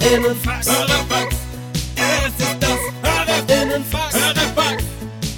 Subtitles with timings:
[0.00, 0.68] Hörerfax.
[0.68, 1.36] Hörerfax.
[1.96, 4.14] Es ist das Hörerinnenfax.
[4.14, 4.84] Hörerfax.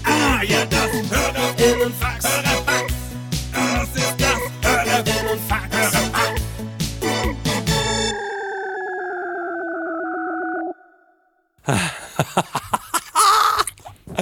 [0.04, 2.24] Ah, ja, das Hörerinnenfax.
[2.24, 2.92] Hörerfax.
[3.52, 5.76] Das ist das Hörerinnenfax.
[5.76, 6.40] Hörerfax.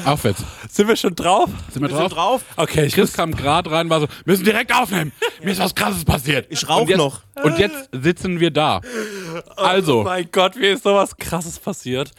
[0.05, 0.45] Aufwärts.
[0.73, 1.51] Sind wir schon drauf?
[1.73, 2.13] Sind wir drauf?
[2.13, 2.45] drauf.
[2.57, 5.13] Okay, ich Chris muss, kam gerade rein, war so, müssen direkt aufnehmen.
[5.43, 6.47] Mir ist was krasses passiert.
[6.51, 7.21] Ich rauch Und jetzt- noch.
[7.43, 8.83] Und jetzt sitzen wir da.
[9.57, 12.11] Oh Also, mein Gott, mir ist so was krasses passiert.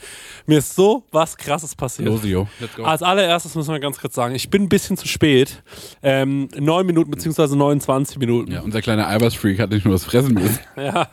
[0.47, 2.07] Mir ist so was krasses passiert.
[2.07, 2.83] Losio, let's go.
[2.83, 5.61] Als allererstes müssen wir ganz kurz sagen, ich bin ein bisschen zu spät.
[6.01, 8.51] Ähm, neun Minuten beziehungsweise 29 Minuten.
[8.51, 10.59] Ja, unser kleiner Eiweißfreak hat nicht nur was fressen müssen.
[10.75, 11.07] Ja.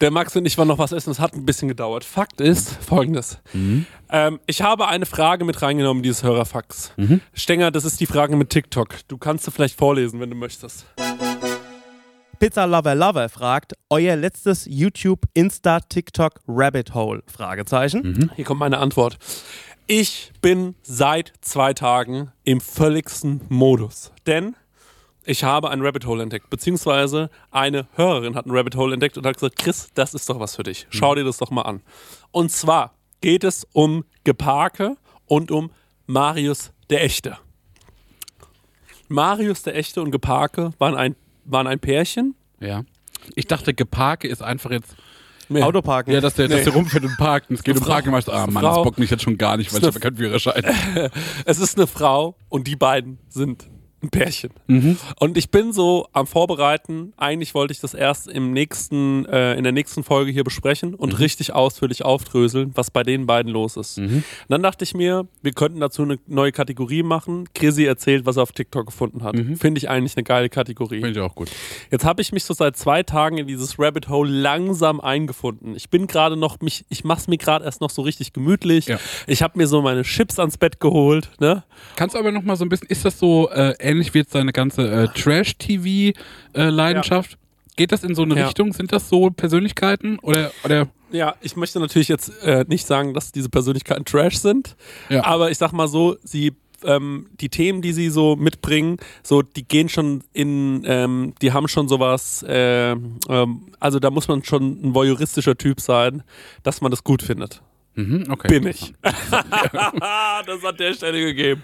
[0.00, 1.10] Der Max und ich waren noch was essen.
[1.10, 2.04] Es hat ein bisschen gedauert.
[2.04, 3.38] Fakt ist folgendes.
[4.08, 6.92] Ähm, ich habe eine Frage mit reingenommen, dieses Hörerfax.
[7.34, 8.94] Stenger, das ist die Frage mit TikTok.
[9.08, 10.86] Du kannst sie vielleicht vorlesen, wenn du möchtest.
[12.38, 17.22] Pizza Lover Lover fragt, euer letztes YouTube, Insta, TikTok, Rabbit Hole?
[17.26, 18.30] Fragezeichen.
[18.36, 19.18] Hier kommt meine Antwort.
[19.86, 24.12] Ich bin seit zwei Tagen im völligsten Modus.
[24.26, 24.54] Denn
[25.24, 29.26] ich habe ein Rabbit Hole entdeckt, beziehungsweise eine Hörerin hat ein Rabbit Hole entdeckt und
[29.26, 30.86] hat gesagt, Chris, das ist doch was für dich.
[30.90, 31.82] Schau dir das doch mal an.
[32.30, 35.70] Und zwar geht es um Geparke und um
[36.06, 37.38] Marius der Echte.
[39.08, 42.34] Marius der Echte und Geparke waren ein, waren ein Pärchen.
[42.60, 42.84] Ja.
[43.34, 44.96] Ich dachte, Geparke ist einfach jetzt.
[45.48, 45.62] Nee.
[45.62, 46.12] Autoparken.
[46.12, 46.64] Ja, dass der, dass Nee.
[46.64, 47.50] der rumfährt und parkt.
[47.50, 47.92] Und es geht um Frau.
[47.92, 48.12] Parken.
[48.12, 48.82] Und ah, Mann, das Frau.
[48.84, 50.64] bockt mich jetzt schon gar nicht, weil ich habe keinen Führerschein.
[51.44, 53.68] Es ist eine Frau und die beiden sind
[54.02, 54.50] ein Pärchen.
[54.66, 54.98] Mhm.
[55.18, 57.12] Und ich bin so am Vorbereiten.
[57.16, 61.14] Eigentlich wollte ich das erst im nächsten, äh, in der nächsten Folge hier besprechen und
[61.14, 61.16] Mhm.
[61.18, 63.98] richtig ausführlich aufdröseln, was bei den beiden los ist.
[63.98, 64.22] Mhm.
[64.48, 67.48] Dann dachte ich mir, wir könnten dazu eine neue Kategorie machen.
[67.54, 69.34] Chrissy erzählt, was er auf TikTok gefunden hat.
[69.58, 70.98] Finde ich eigentlich eine geile Kategorie.
[70.98, 71.04] Mhm.
[71.04, 71.48] Finde ich auch gut.
[71.90, 75.74] Jetzt habe ich mich so seit zwei Tagen in dieses Rabbit Hole langsam eingefunden.
[75.74, 78.86] Ich bin gerade noch mich, ich mache es mir gerade erst noch so richtig gemütlich.
[78.86, 78.98] Ja.
[79.26, 81.30] Ich habe mir so meine Chips ans Bett geholt.
[81.40, 81.64] Ne?
[81.96, 84.34] Kannst du aber noch mal so ein bisschen, ist das so äh, ähnlich wie jetzt
[84.34, 87.38] deine ganze äh, Trash-TV-Leidenschaft?
[87.76, 88.46] Geht das in so eine Ja.
[88.46, 88.72] Richtung?
[88.72, 90.18] Sind das so Persönlichkeiten?
[90.20, 94.76] Oder, oder Ja, ich möchte natürlich jetzt äh, nicht sagen, dass diese Persönlichkeiten Trash sind,
[95.08, 95.24] Ja.
[95.24, 96.52] aber ich sag mal so, sie
[96.84, 101.68] ähm, die Themen, die sie so mitbringen, so die gehen schon in, ähm, die haben
[101.68, 106.22] schon sowas, äh, ähm, also da muss man schon ein voyeuristischer Typ sein,
[106.62, 107.62] dass man das gut findet.
[107.94, 108.48] mhm, okay.
[108.48, 108.92] Bin ich.
[109.02, 111.62] das hat der Stelle gegeben.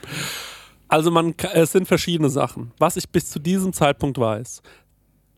[0.93, 2.71] Also man, es sind verschiedene Sachen.
[2.77, 4.61] Was ich bis zu diesem Zeitpunkt weiß,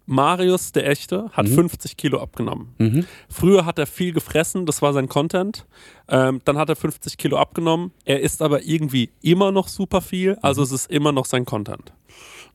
[0.05, 2.75] Marius, der Echte, hat 50 Kilo abgenommen.
[2.79, 3.07] Mhm.
[3.29, 5.65] Früher hat er viel gefressen, das war sein Content.
[6.09, 7.93] Ähm, dann hat er 50 Kilo abgenommen.
[8.05, 11.93] Er isst aber irgendwie immer noch super viel, also es ist immer noch sein Content.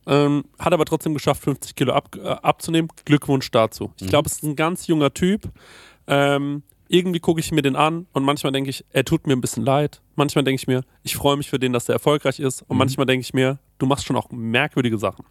[0.06, 2.90] Ähm, hat aber trotzdem geschafft, 50 Kilo ab, äh, abzunehmen.
[3.06, 3.94] Glückwunsch dazu.
[4.02, 5.50] Ich glaube, es ist ein ganz junger Typ.
[6.06, 9.42] Ähm, irgendwie gucke ich mir den an und manchmal denke ich, er tut mir ein
[9.42, 10.02] bisschen leid.
[10.16, 12.64] Manchmal denke ich mir, ich freue mich für den, dass er erfolgreich ist.
[12.64, 15.24] Und manchmal denke ich mir, du machst schon auch merkwürdige Sachen.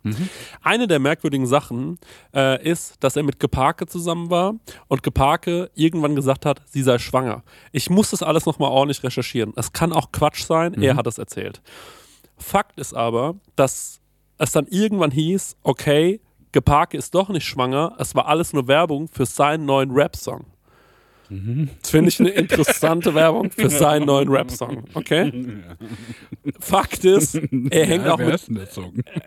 [0.62, 1.98] Eine der merkwürdigen Sachen
[2.32, 4.54] äh, ist, dass er mit Geparke zusammen war
[4.86, 7.42] und Geparke irgendwann gesagt hat, sie sei schwanger.
[7.72, 9.52] Ich muss das alles nochmal ordentlich recherchieren.
[9.56, 11.60] Es kann auch Quatsch sein, er hat es erzählt.
[12.36, 14.00] Fakt ist aber, dass
[14.38, 16.20] es dann irgendwann hieß, okay,
[16.52, 20.46] Geparke ist doch nicht schwanger, es war alles nur Werbung für seinen neuen Rap-Song.
[21.82, 25.32] Das finde ich eine interessante Werbung für seinen neuen Rap-Song, okay?
[26.60, 27.34] Fakt ist,
[27.70, 28.48] er hängt ja, auch mit,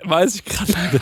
[0.03, 1.01] weiß ich gerade nicht.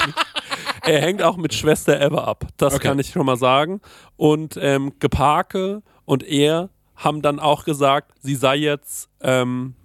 [0.84, 2.48] Er hängt auch mit Schwester Eva ab.
[2.58, 2.88] Das Okay.
[2.88, 3.82] kann ich schon mal sagen.
[4.18, 9.76] Und ähm, Geparke und er haben dann auch gesagt, sie sei jetzt, ähm,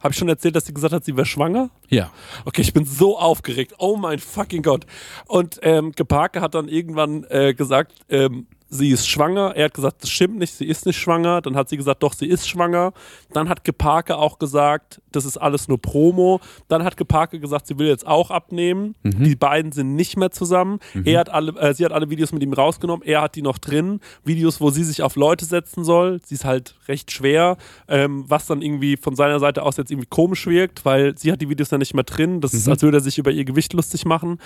[0.00, 1.70] habe ich schon erzählt, dass sie gesagt hat, sie wäre schwanger?
[1.88, 2.10] Ja.
[2.44, 3.74] Okay, ich bin so aufgeregt.
[3.78, 4.86] Oh mein fucking Gott.
[5.26, 9.54] Und ähm, Geparke hat dann irgendwann äh, gesagt, ähm, sie ist schwanger.
[9.56, 11.40] Er hat gesagt, das stimmt nicht, sie ist nicht schwanger.
[11.40, 12.92] Dann hat sie gesagt, doch, sie ist schwanger.
[13.32, 16.40] Dann hat Geparke auch gesagt, das ist alles nur Promo.
[16.68, 18.94] Dann hat Geparke gesagt, sie will jetzt auch abnehmen.
[19.02, 20.80] Die beiden sind nicht mehr zusammen.
[21.04, 23.06] Er hat alle, äh, sie hat alle Videos mit ihm rausgenommen.
[23.06, 24.00] Er hat die noch drin.
[24.24, 26.20] Videos, wo sie sich auf Leute setzen soll.
[26.24, 27.56] Sie ist halt recht schwer,
[27.88, 31.40] ähm, was dann irgendwie von seiner Seite aus jetzt irgendwie komisch wirkt, weil sie hat
[31.40, 32.40] die Videos dann nicht mehr drin.
[32.40, 34.38] Das ist, als würde er sich über ihr Gewicht lustig machen.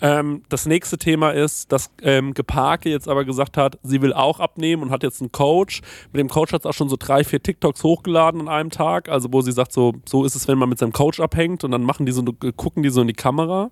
[0.00, 4.40] Ähm, das nächste Thema ist, dass ähm, Geparke jetzt aber gesagt hat, sie will auch
[4.40, 5.82] abnehmen und hat jetzt einen Coach.
[6.12, 9.08] Mit dem Coach hat es auch schon so drei, vier TikToks hochgeladen an einem Tag,
[9.08, 11.70] also wo sie sagt, so, so ist es, wenn man mit seinem Coach abhängt und
[11.70, 12.22] dann machen die so,
[12.56, 13.70] gucken die so in die Kamera.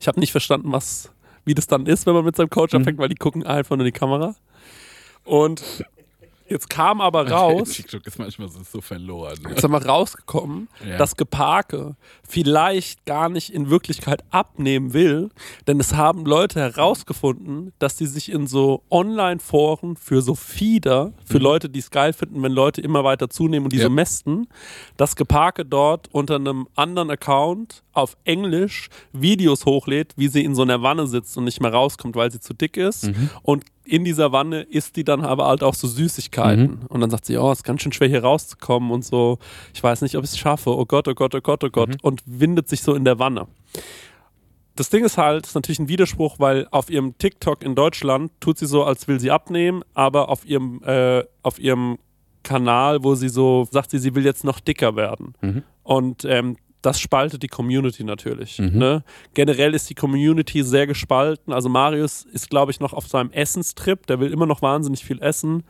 [0.00, 1.12] Ich habe nicht verstanden, was,
[1.44, 3.86] wie das dann ist, wenn man mit seinem Coach abhängt, weil die gucken einfach nur
[3.86, 4.34] in die Kamera.
[5.24, 5.84] Und
[6.48, 9.36] Jetzt kam aber raus, TikTok ist manchmal so, so verloren.
[9.42, 9.50] ne?
[9.50, 10.96] jetzt haben wir rausgekommen, Ja.
[10.96, 11.96] dass Geparke
[12.26, 15.30] vielleicht gar nicht in Wirklichkeit abnehmen will,
[15.66, 21.38] denn es haben Leute herausgefunden, dass sie sich in so Online-Foren für so Feeder, für
[21.38, 23.84] Leute, die es geil finden, wenn Leute immer weiter zunehmen und die Ja.
[23.84, 24.48] so mästen,
[24.96, 30.62] dass Geparke dort unter einem anderen Account auf Englisch Videos hochlädt, wie sie in so
[30.62, 33.10] einer Wanne sitzt und nicht mehr rauskommt, weil sie zu dick ist.
[33.42, 36.80] Und in dieser Wanne isst die dann aber halt auch so Süßigkeiten.
[36.88, 39.38] Und dann sagt sie, oh, ist ganz schön schwer hier rauszukommen und so.
[39.72, 40.76] Ich weiß nicht, ob ich es schaffe.
[40.76, 41.90] Oh Gott, oh Gott, oh Gott, oh Gott.
[42.02, 43.46] Und windet sich so in der Wanne.
[44.76, 48.58] Das Ding ist halt, ist natürlich ein Widerspruch, weil auf ihrem TikTok in Deutschland tut
[48.58, 51.98] sie so, als will sie abnehmen, aber auf ihrem, äh, auf ihrem
[52.44, 55.34] Kanal, wo sie so sagt, sie, sie will jetzt noch dicker werden.
[55.82, 58.58] Und ähm, das spaltet die Community natürlich.
[58.58, 59.02] Ne?
[59.34, 61.52] Generell ist die Community sehr gespalten.
[61.52, 64.06] Also Marius ist, glaube ich, noch auf seinem Essenstrip.
[64.06, 65.64] Der will immer noch wahnsinnig viel essen.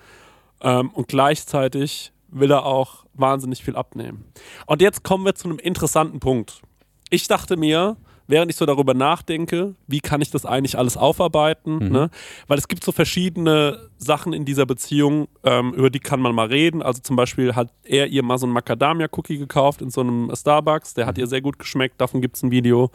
[0.61, 4.25] Ähm, und gleichzeitig will er auch wahnsinnig viel abnehmen.
[4.67, 6.61] Und jetzt kommen wir zu einem interessanten Punkt.
[7.11, 7.97] Ich dachte mir,
[8.29, 12.11] während ich so darüber nachdenke, wie kann ich das eigentlich alles aufarbeiten, ne?
[12.47, 16.47] weil es gibt so verschiedene Sachen in dieser Beziehung, ähm, über die kann man mal
[16.47, 16.83] reden.
[16.83, 20.95] Also zum Beispiel hat er ihr mal so einen Macadamia-Cookie gekauft in so einem Starbucks,
[20.95, 22.91] der hat ihr sehr gut geschmeckt, davon gibt es ein Video.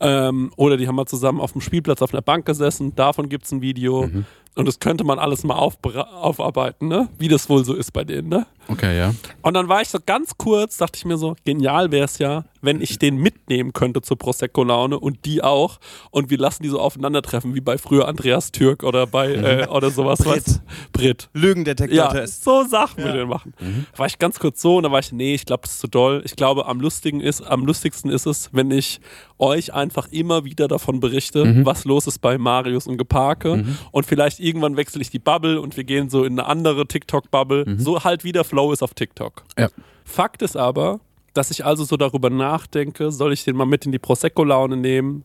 [0.00, 3.44] Ähm, oder die haben mal zusammen auf dem Spielplatz auf einer Bank gesessen, davon gibt
[3.44, 4.08] es ein Video.
[4.56, 7.08] Und das könnte man alles mal aufarbeiten, ne?
[7.18, 8.28] wie das wohl so ist bei denen.
[8.28, 8.46] Ne?
[8.70, 9.14] Okay, ja.
[9.42, 12.44] Und dann war ich so ganz kurz, dachte ich mir so, genial wäre es ja,
[12.62, 15.78] wenn ich den mitnehmen könnte zur Prosecco-Laune und die auch.
[16.10, 19.90] Und wir lassen die so aufeinandertreffen, wie bei früher Andreas Türk oder bei äh, oder
[19.90, 20.18] sowas.
[20.20, 20.44] Brit.
[20.46, 20.60] weißt-
[20.92, 21.30] Brit.
[21.34, 22.44] Ja, Lügendetektor-Test.
[22.44, 23.54] so Sachen wir den machen.
[23.96, 25.88] War ich ganz kurz so und dann war ich, nee, ich glaube, das ist zu
[25.88, 26.20] doll.
[26.24, 29.00] Ich glaube, am lustigen ist, am lustigsten ist es, wenn ich
[29.38, 33.64] euch einfach immer wieder davon berichte, was los ist bei Marius und Geparke.
[33.90, 37.76] Und vielleicht irgendwann wechsle ich die Bubble und wir gehen so in eine andere TikTok-Bubble.
[37.78, 39.42] So halt wie der Flow ist auf TikTok.
[39.58, 39.68] Ja.
[40.04, 41.00] Fakt ist aber,
[41.32, 45.24] dass ich also so darüber nachdenke, soll ich den mal mit in die Prosecco-Laune nehmen?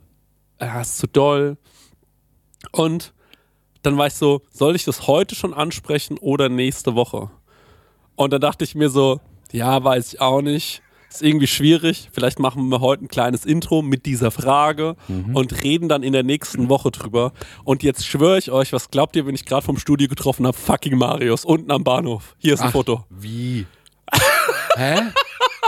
[0.61, 1.57] Ja, ist zu doll.
[2.71, 3.13] Und
[3.81, 7.29] dann war ich so, soll ich das heute schon ansprechen oder nächste Woche?
[8.15, 9.19] Und dann dachte ich mir so,
[9.51, 10.81] ja, weiß ich auch nicht.
[11.09, 12.09] Ist irgendwie schwierig.
[12.11, 14.95] Vielleicht machen wir heute ein kleines Intro mit dieser Frage
[15.33, 17.31] und reden dann in der nächsten Woche drüber.
[17.63, 20.57] Und jetzt schwöre ich euch, was glaubt ihr, wenn ich gerade vom Studio getroffen habe?
[20.57, 22.35] Fucking Marius, unten am Bahnhof.
[22.37, 23.05] Hier ist ein Ach, Foto.
[23.09, 23.65] Wie?
[24.75, 25.01] Hä?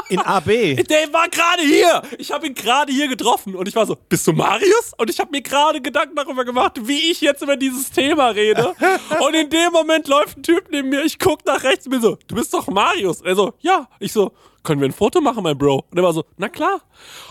[0.09, 0.47] In AB.
[0.87, 2.01] Der war gerade hier.
[2.17, 4.93] Ich habe ihn gerade hier getroffen und ich war so, bist du Marius?
[4.97, 8.73] Und ich habe mir gerade Gedanken darüber gemacht, wie ich jetzt über dieses Thema rede.
[9.19, 11.03] und in dem Moment läuft ein Typ neben mir.
[11.03, 13.21] Ich guck nach rechts und bin so, du bist doch Marius.
[13.21, 13.89] Er so, ja.
[13.99, 14.31] Ich so,
[14.67, 15.85] können wir ein Foto machen, mein Bro?
[15.89, 16.81] Und er war so, na klar.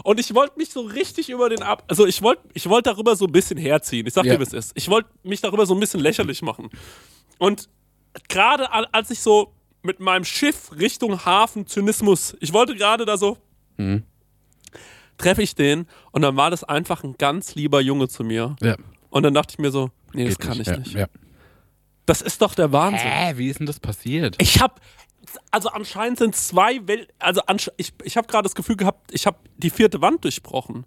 [0.03, 3.15] Und ich wollte mich so richtig über den ab, also ich wollte, ich wollte darüber
[3.15, 4.07] so ein bisschen herziehen.
[4.07, 4.33] Ich sag Ja.
[4.35, 4.73] dir, wie es ist.
[4.75, 6.71] Ich wollte mich darüber so ein bisschen lächerlich machen.
[7.39, 7.69] Und
[8.29, 9.53] gerade al- als ich so
[9.83, 13.37] mit meinem Schiff Richtung Hafen Zynismus, ich wollte gerade da so,
[15.19, 18.57] treffe ich den und dann war das einfach ein ganz lieber Junge zu mir.
[18.63, 18.77] Ja.
[19.11, 20.93] Und dann dachte ich mir so, nee, das Geht kann ich ja, nicht.
[20.95, 21.07] Ja.
[22.07, 23.09] Das ist doch der Wahnsinn.
[23.09, 24.37] Hä, wie ist denn das passiert?
[24.41, 24.75] Ich habe
[25.51, 27.41] also anscheinend sind zwei Wel also
[27.77, 30.87] ich, ich habe gerade das Gefühl gehabt, ich habe die vierte Wand durchbrochen.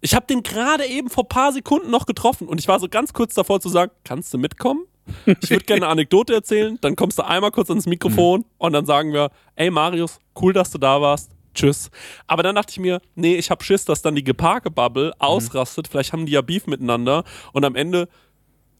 [0.00, 3.12] Ich habe den gerade eben vor paar Sekunden noch getroffen und ich war so ganz
[3.12, 4.84] kurz davor zu sagen, kannst du mitkommen?
[5.26, 8.86] Ich würde gerne eine Anekdote erzählen, dann kommst du einmal kurz ans Mikrofon und dann
[8.86, 11.30] sagen wir, ey Marius, cool, dass du da warst.
[11.54, 11.90] Tschüss.
[12.26, 15.88] Aber dann dachte ich mir, nee, ich habe Schiss, dass dann die Geparke-Bubble ausrastet.
[15.88, 18.08] Vielleicht haben die ja Beef miteinander und am Ende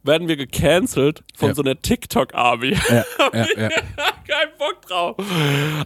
[0.05, 1.55] werden wir gecancelt von Ja.
[1.55, 2.77] so einer TikTok-Army.
[2.89, 3.69] Ja, ja, ja.
[3.69, 5.17] Kein Bock drauf.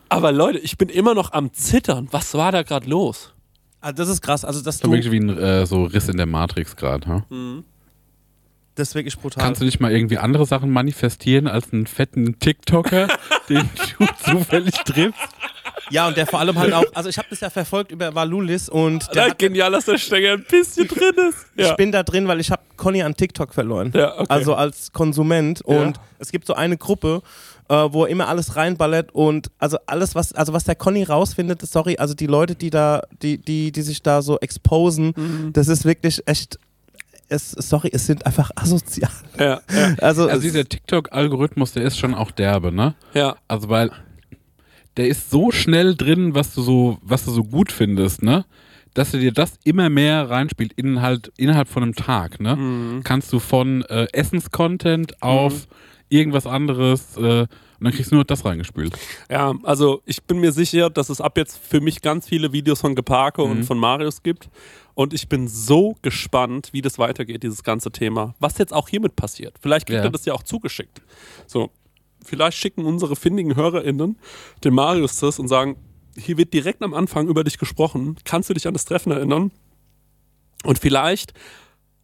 [0.08, 2.08] Aber Leute, ich bin immer noch am Zittern.
[2.10, 3.32] Was war da gerade los?
[3.80, 4.44] Also das ist krass.
[4.44, 4.90] Also, dass Das ist du.
[4.90, 7.06] wirklich wie ein äh, so Riss in der Matrix gerade.
[7.08, 7.26] Ha?
[8.74, 9.42] Das ist wirklich brutal.
[9.42, 13.08] Kannst du nicht mal irgendwie andere Sachen manifestieren als einen fetten TikToker,
[13.48, 15.20] den du zufällig triffst?
[15.90, 16.84] Ja, und der vor allem halt auch.
[16.94, 19.98] Also, ich habe das ja verfolgt über Valulis und der Ja, hat, genial, dass der
[19.98, 21.46] Stenger ein bisschen drin ist.
[21.56, 21.70] Ja.
[21.70, 23.92] ich bin da drin, weil ich habe Conny an TikTok verloren.
[23.94, 24.26] Ja, okay.
[24.28, 25.62] Also als Konsument.
[25.62, 27.22] Und es gibt so eine Gruppe,
[27.68, 31.60] äh, wo er immer alles reinballert und also alles, was, also was der Conny rausfindet,
[31.62, 35.52] sorry, also die Leute, die da, die, die, die sich da so exposen, Mhm.
[35.52, 36.58] das ist wirklich echt.
[37.30, 39.10] Es, sorry, es sind einfach asozial.
[39.38, 42.94] ja, ja, Also, Also es- dieser TikTok-Algorithmus, der ist schon auch derbe, ne?
[43.12, 43.36] ja.
[43.48, 43.90] Also weil
[44.98, 48.44] der ist so schnell drin, was du so, was du so gut findest, ne?
[48.94, 52.56] Dass er dir das immer mehr reinspielt in halt, innerhalb von einem Tag, ne?
[52.56, 53.02] Mhm.
[53.04, 55.66] Kannst du von äh, Essenscontent auf
[56.10, 57.46] irgendwas anderes äh,
[57.80, 58.98] und dann kriegst du nur das reingespült.
[59.30, 62.80] Ja, also ich bin mir sicher, dass es ab jetzt für mich ganz viele Videos
[62.80, 63.50] von Geparke Mhm.
[63.52, 64.48] und von Marius gibt.
[64.94, 68.34] Und ich bin so gespannt, wie das weitergeht, dieses ganze Thema.
[68.40, 69.54] Was jetzt auch hiermit passiert.
[69.62, 70.04] Vielleicht kriegt Ja.
[70.04, 71.00] er das ja auch zugeschickt.
[71.46, 71.70] So.
[72.28, 74.18] Vielleicht schicken unsere findigen HörerInnen
[74.64, 75.76] dem Marius das und sagen,
[76.16, 78.16] hier wird direkt am Anfang über dich gesprochen.
[78.24, 79.50] Kannst du dich an das Treffen erinnern?
[80.64, 81.32] Und vielleicht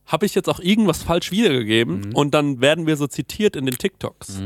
[0.06, 2.14] habe ich jetzt auch irgendwas falsch wiedergegeben Mhm.
[2.14, 4.42] und dann werden wir so zitiert in den TikToks.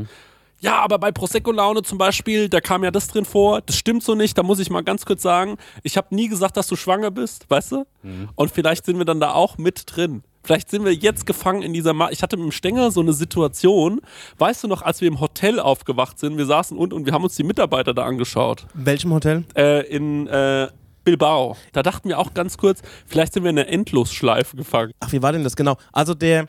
[0.60, 4.14] Ja, aber bei Prosecco-Laune zum Beispiel, da kam ja das drin vor, das stimmt so
[4.14, 7.10] nicht, da muss ich mal ganz kurz sagen, ich habe nie gesagt, dass du schwanger
[7.10, 7.86] bist, weißt du?
[8.02, 8.28] Mhm.
[8.34, 10.22] Und vielleicht sind wir dann da auch mit drin.
[10.48, 13.12] Vielleicht sind wir jetzt gefangen in dieser Ma Ich hatte mit dem Stenger so eine
[13.12, 14.00] Situation,
[14.38, 17.22] weißt du noch, als wir im Hotel aufgewacht sind, wir saßen unten und wir haben
[17.22, 19.44] uns die Mitarbeiter da angeschaut In welchem Hotel?
[19.54, 20.68] äh, in äh,
[21.04, 21.54] Bilbao.
[21.74, 24.92] Da dachten wir auch ganz kurz, vielleicht sind wir in einer Endlosschleife gefangen.
[25.00, 25.76] Ach, wie war denn das genau?
[25.92, 26.48] Also der,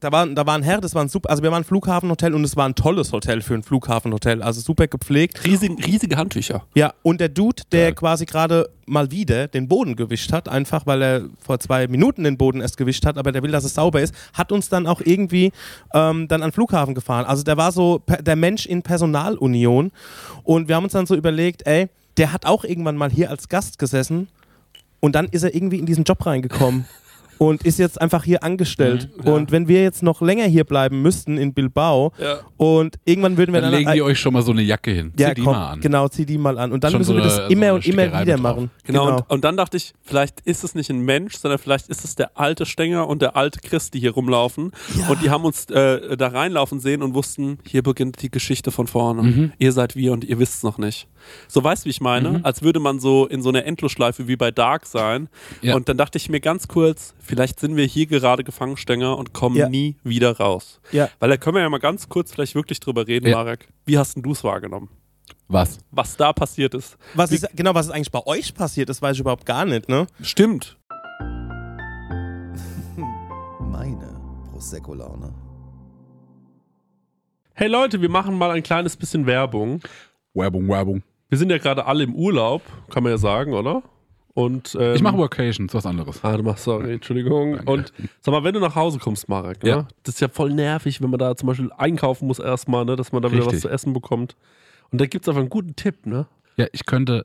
[0.00, 2.34] da war, da war ein Herr, das war ein super, also wir waren ein Flughafenhotel
[2.34, 5.44] und es war ein tolles Hotel für ein Flughafenhotel, also super gepflegt.
[5.44, 6.64] Riesig, riesige Handtücher.
[6.74, 11.02] Ja, und der Dude, der quasi gerade mal wieder den Boden gewischt hat, einfach weil
[11.02, 14.00] er vor zwei Minuten den Boden erst gewischt hat, aber der will, dass es sauber
[14.00, 15.52] ist, hat uns dann auch irgendwie
[15.94, 17.24] ähm, dann an den Flughafen gefahren.
[17.24, 19.92] Also der war so der Mensch in Personalunion
[20.42, 23.48] und wir haben uns dann so überlegt, ey, der hat auch irgendwann mal hier als
[23.48, 24.28] Gast gesessen
[25.00, 26.86] und dann ist er irgendwie in diesen Job reingekommen.
[27.42, 29.08] Und ist jetzt einfach hier angestellt.
[29.24, 32.38] Und wenn wir jetzt noch länger hier bleiben müssten in Bilbao Ja.
[32.56, 35.12] und irgendwann würden wir Dann dann, legen die euch schon mal so eine Jacke hin.
[35.18, 35.80] ja, Zieh die komm, mal an.
[35.80, 36.72] genau, zieh die mal an.
[36.72, 38.70] Und dann Schon müssen so wir das eine- so immer und immer Stickerei wieder machen.
[38.84, 42.04] Genau, Und, und dann dachte ich, vielleicht ist es nicht ein Mensch, sondern vielleicht ist
[42.04, 44.70] es der alte Stenger und der alte Christ, die hier rumlaufen.
[45.08, 48.86] Und die haben uns äh, da reinlaufen sehen und wussten, hier beginnt die Geschichte von
[48.86, 49.22] vorne.
[49.22, 49.52] Mhm.
[49.58, 51.08] Ihr seid wir und ihr wisst es noch nicht.
[51.48, 52.30] So weißt du, wie ich meine?
[52.30, 52.40] Mhm.
[52.44, 55.28] Als würde man so in so einer Endlosschleife wie bei Dark sein.
[55.60, 55.74] Ja.
[55.76, 59.32] Und dann dachte ich mir ganz kurz, vielleicht sind wir hier gerade gefangen, Stenger, und
[59.32, 59.68] kommen Ja.
[59.68, 60.80] nie wieder raus.
[60.92, 61.08] Ja.
[61.18, 63.36] Weil da können wir ja mal ganz kurz vielleicht wirklich drüber reden, Ja.
[63.36, 63.68] Marek.
[63.86, 64.88] Wie hast denn du es wahrgenommen?
[65.48, 65.78] Was?
[65.90, 66.96] Was da passiert ist?
[67.14, 69.88] Was ist, genau, was ist eigentlich bei euch passiert, das weiß ich überhaupt gar nicht,
[69.88, 70.06] ne?
[70.22, 70.78] Stimmt.
[73.60, 75.34] Meine Prosecco-Laune.
[77.54, 79.80] Hey Leute, wir machen mal ein kleines bisschen Werbung.
[80.34, 81.02] Werbung, Werbung.
[81.32, 82.60] Wir sind ja gerade alle im Urlaub,
[82.90, 83.82] kann man ja sagen, oder?
[84.34, 86.22] Und, ähm, Ich mache Workations, was anderes.
[86.22, 87.56] Ah, du machst, sorry, Entschuldigung.
[87.56, 87.72] Danke.
[87.72, 89.70] Und sag mal, wenn du nach Hause kommst, Marek, ne?
[89.70, 89.88] Ja.
[90.02, 92.96] das ist ja voll nervig, wenn man da zum Beispiel einkaufen muss erstmal, ne?
[92.96, 93.62] dass man da wieder was Richtig.
[93.62, 94.36] zu essen bekommt.
[94.90, 96.26] Und da gibt es einfach einen guten Tipp, ne?
[96.58, 97.24] Ja, ich könnte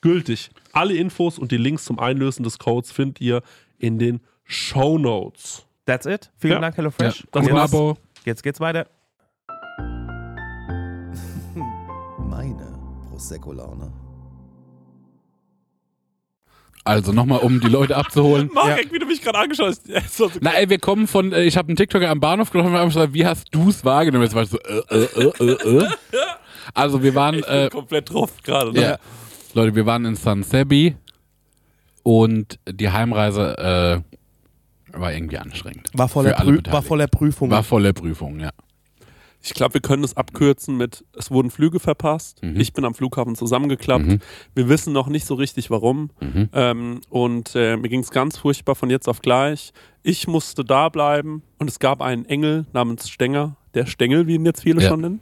[0.00, 0.50] gültig.
[0.72, 3.42] Alle Infos und die Links zum Einlösen des Codes findet ihr
[3.78, 5.64] in den Show Notes.
[5.86, 6.30] That's it.
[6.38, 6.60] Vielen Ja.
[6.60, 7.26] Dank, HelloFresh.
[7.32, 7.70] Das Und war's.
[7.70, 7.96] jetzt, Abo.
[8.24, 8.86] jetzt geht's weiter.
[12.18, 12.78] Meine
[13.10, 13.92] Prosecco-Laune.
[16.84, 18.50] Also nochmal, um die Leute abzuholen.
[18.54, 19.82] Marek, wie du mich gerade angeschaut hast.
[19.88, 22.74] Ja, so Na ey, wir kommen von, äh, ich habe einen TikToker am Bahnhof getroffen
[22.74, 24.24] und gesagt, wie hast du es wahrgenommen?
[24.24, 25.88] Jetzt war ich so, äh, äh, äh, äh, äh.
[26.74, 28.72] Also wir waren, ich bin äh, komplett drauf gerade.
[28.72, 28.80] Ne?
[28.80, 28.98] ja,
[29.54, 30.96] Leute, wir waren in San Sebi
[32.02, 34.02] und die Heimreise
[34.92, 35.88] äh, war irgendwie anstrengend.
[35.92, 37.50] War voller, Prü war voller Prüfungen.
[37.50, 38.50] War voller Prüfung, ja.
[39.42, 42.42] Ich glaube, wir können es abkürzen mit, es wurden Flüge verpasst.
[42.42, 42.60] Mhm.
[42.60, 44.04] Ich bin am Flughafen zusammengeklappt.
[44.04, 44.18] Mhm.
[44.54, 46.10] Wir wissen noch nicht so richtig, warum.
[46.20, 46.50] Mhm.
[46.52, 49.72] Ähm, und äh, mir ging es ganz furchtbar von jetzt auf gleich.
[50.02, 54.44] Ich musste da bleiben und es gab einen Engel namens Stenger, der Stengel, wie ihn
[54.44, 54.88] jetzt viele Ja.
[54.90, 55.20] schon nennen.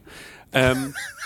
[0.53, 0.95] Ähm,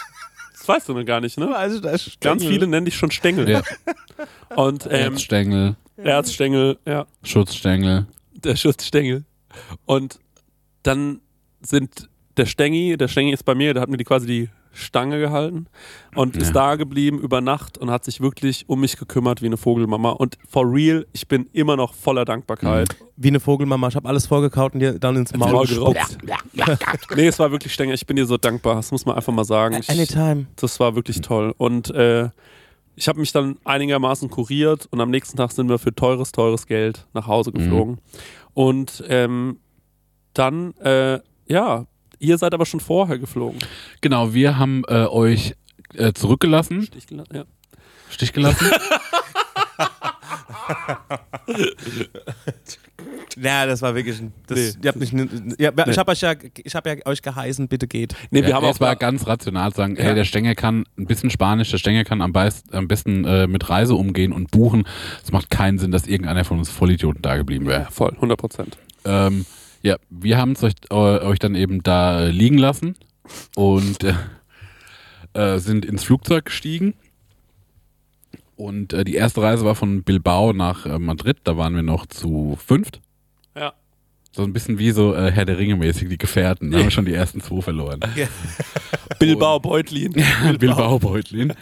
[0.62, 1.54] das weißt du noch gar nicht, ne?
[1.56, 3.48] also, da ist Ganz viele nennen dich schon Stengel.
[3.48, 3.62] ja.
[4.54, 8.06] Und ähm, Erzstängel, Erzstängel, ja, Schutzstängel.
[8.32, 9.24] der Schutzstängel.
[9.86, 10.20] Und
[10.82, 11.20] dann
[11.62, 15.18] sind der Stengi, der Stengi ist bei mir, der hat mir die quasi die Stange
[15.20, 15.66] gehalten
[16.14, 16.42] und Ja.
[16.42, 20.10] ist da geblieben über Nacht und hat sich wirklich um mich gekümmert wie eine Vogelmama.
[20.10, 22.88] Und for real, ich bin immer noch voller Dankbarkeit.
[23.16, 23.88] Wie eine Vogelmama.
[23.88, 26.18] Ich habe alles vorgekaut und dir dann ins Maul Maul gespuckt.
[27.16, 27.94] nee, es war wirklich Stenger.
[27.94, 28.76] Ich bin dir so dankbar.
[28.76, 29.76] Das muss man einfach mal sagen.
[29.78, 30.46] Ich, Anytime.
[30.56, 31.54] das war wirklich toll.
[31.58, 32.30] Und äh,
[32.96, 36.66] ich habe mich dann einigermaßen kuriert und am nächsten Tag sind wir für teures, teures
[36.66, 37.98] Geld nach Hause geflogen.
[38.54, 39.58] Und ähm,
[40.34, 41.86] dann, äh, ja,
[42.22, 43.58] ihr seid aber schon vorher geflogen.
[44.00, 45.54] Genau, wir haben äh, euch
[45.94, 47.44] äh, zurückgelassen, Stich gela- Ja.
[48.10, 48.66] Stich gelassen.
[53.40, 54.32] Ja, das war wirklich ein.
[54.46, 54.72] Das, Nee.
[54.82, 55.12] ihr habt nicht,
[55.58, 58.14] ja, Ich habe euch, ja, ich hab ja euch geheißen, bitte geht.
[58.30, 60.04] Nee, wir ja, haben auch es war ganz rational zu sagen, Ja.
[60.04, 63.46] hey, der Stenger kann ein bisschen Spanisch, der Stenger kann am, beist, am besten äh,
[63.46, 64.86] mit Reise umgehen und buchen.
[65.24, 67.82] Es macht keinen Sinn, dass irgendeiner von uns Vollidioten da geblieben wäre.
[67.84, 68.76] ja, voll, 100 Prozent.
[69.06, 69.46] Ähm,
[69.82, 72.96] ja, wir haben es euch, euch dann eben da äh, liegen lassen
[73.56, 74.14] und äh,
[75.34, 76.94] äh, sind ins Flugzeug gestiegen.
[78.56, 81.38] Und äh, die erste Reise war von Bilbao nach Madrid.
[81.44, 83.00] Da waren wir noch zu fünft.
[84.34, 86.70] So ein bisschen wie so äh, Herr der Ringe mäßig, die Gefährten.
[86.70, 88.00] Da haben wir schon die ersten zwei verloren.
[89.18, 90.14] Bilbao Beutlin.
[90.58, 91.52] Bilbao Beutlin.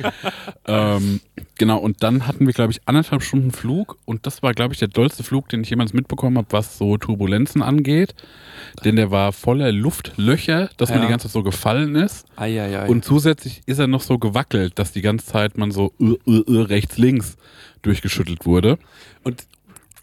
[0.66, 1.20] ähm,
[1.58, 4.78] genau, und dann hatten wir, glaube ich, anderthalb Stunden Flug und das war, glaube ich,
[4.78, 8.14] der dollste Flug, den ich jemals mitbekommen habe, was so Turbulenzen angeht.
[8.84, 11.06] Denn der war voller Luftlöcher, dass man Ja.
[11.06, 12.24] die ganze Zeit so gefallen ist.
[12.36, 12.86] Eieiei.
[12.88, 16.42] Und zusätzlich ist er noch so gewackelt, dass die ganze Zeit man so uh, uh,
[16.48, 17.36] uh, rechts, links
[17.82, 18.78] durchgeschüttelt wurde.
[19.24, 19.44] Und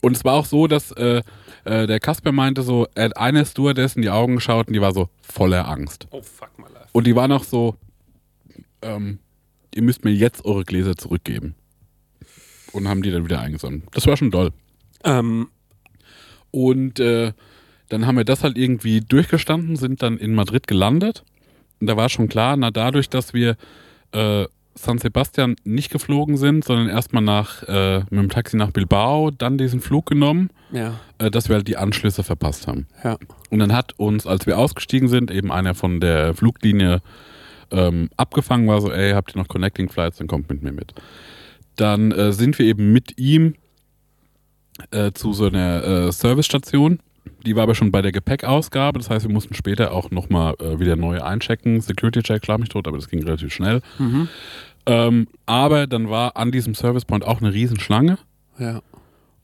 [0.08, 1.22] Und es war auch so, dass äh,
[1.65, 4.82] äh, der Kasper meinte so, er hat eine Stewardess in die Augen geschaut und die
[4.82, 6.08] war so voller Angst.
[6.12, 6.88] oh fuck my life.
[6.93, 7.76] Und die war noch so,
[8.82, 9.20] ähm,
[9.76, 11.56] ihr müsst mir jetzt eure Gläser zurückgeben.
[12.72, 13.84] Und haben die dann wieder eingesammelt.
[13.91, 14.52] Das war schon toll.
[15.04, 15.50] Ähm,
[16.52, 17.34] Und äh,
[17.89, 21.24] dann haben wir das halt irgendwie durchgestanden, sind dann in Madrid gelandet.
[21.80, 23.58] Und da war schon klar, na dadurch, dass wir
[24.13, 24.46] äh,
[24.78, 29.58] San Sebastian nicht geflogen sind, sondern erstmal nach äh, mit dem Taxi nach Bilbao, dann
[29.58, 32.88] diesen Flug genommen, ja, äh, dass wir halt die Anschlüsse verpasst haben.
[33.04, 33.18] ja.
[33.50, 37.02] Und dann hat uns, als wir ausgestiegen sind, eben einer von der Fluglinie
[37.72, 40.94] ähm, abgefangen, war so, ey, habt ihr noch Connecting Flights, dann kommt mit mir mit.
[41.76, 43.56] Dann äh, sind wir eben mit ihm
[44.92, 47.00] äh, zu so einer äh, Servicestation.
[47.46, 50.80] Die war aber schon bei der Gepäckausgabe, das heißt, wir mussten später auch nochmal äh,
[50.80, 51.82] wieder neu einchecken.
[51.82, 53.82] Security-Check, klar mich tot, aber das ging relativ schnell.
[54.00, 54.28] Mhm.
[54.88, 58.17] Ähm, aber dann war an diesem Service Point auch eine Riesenschlange.
[58.58, 58.82] Ja.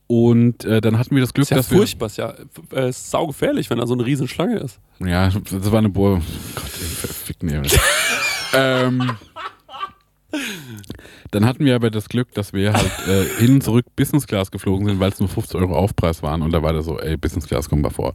[0.07, 2.33] Und äh, dann hatten wir das Glück, Ist ja dass furchtbar, ist ja
[2.73, 4.79] äh, ist saugefährlich, wenn da so eine Riesenschlange ist.
[4.99, 5.09] wir.
[5.09, 6.21] Ja, das war eine Bohr.
[6.55, 7.61] Gott, verfickt mir.
[8.53, 9.11] ähm,
[11.31, 14.51] dann hatten wir aber das Glück, dass wir halt äh, hin und zurück Business Class
[14.51, 16.41] geflogen sind, weil es nur 50 Euro Aufpreis waren.
[16.41, 18.13] Und da war der so, ey, Business Class, komm mal vor.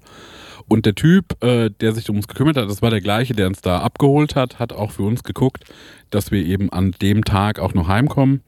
[0.69, 3.47] Und der Typ, äh, der sich um uns gekümmert hat, das war der gleiche, der
[3.47, 5.65] uns da abgeholt hat, hat auch für uns geguckt,
[6.11, 8.43] dass wir eben an dem Tag auch noch heimkommen.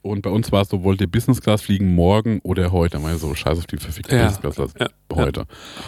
[0.00, 2.94] Und bei uns war es so, wollt ihr Business Class fliegen morgen oder heute?
[2.96, 4.24] Dann war so, scheiß auf die verfickte Ja.
[4.26, 4.88] Business Class Ja.
[5.14, 5.44] heute.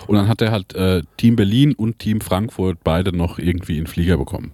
[0.06, 3.86] Und dann hat er halt äh, Team Berlin und Team Frankfurt beide noch irgendwie in
[3.88, 4.52] Flieger bekommen.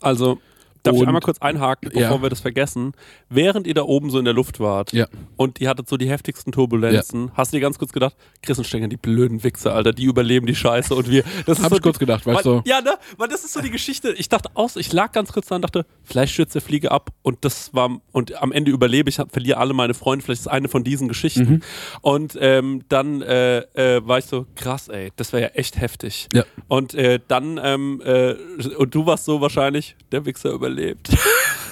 [0.00, 0.40] Also,
[0.82, 2.22] Darf ich Und- einmal kurz einhaken, bevor Ja.
[2.22, 2.92] wir das vergessen?
[3.28, 5.06] Während ihr da oben so in der Luft wart Ja.
[5.36, 8.64] und ihr hattet so die heftigsten Turbulenzen, hast du dir ganz kurz gedacht, Chris und
[8.64, 11.24] Stenger, die blöden Wichser, Alter, die überleben die Scheiße und wir.
[11.46, 12.94] Das Hab so ich kurz gedacht, ich weil, so- Ja, ne?
[13.16, 14.12] Weil das ist so die Geschichte.
[14.12, 17.10] Ich dachte aus, ich lag ganz kurz da und dachte, vielleicht stürzt der Fliege ab
[17.22, 20.46] und das war, und am Ende überlebe ich, hab- verliere alle meine Freunde, vielleicht ist
[20.48, 21.50] eine von diesen Geschichten.
[21.50, 21.62] Mhm.
[22.02, 26.28] Und ähm, dann äh, äh, war ich so, krass, ey, das wäre ja echt heftig.
[26.32, 26.44] Ja.
[26.68, 28.34] Und äh, dann, ähm, äh,
[28.76, 31.10] und du warst so wahrscheinlich, der Wichser überlebt.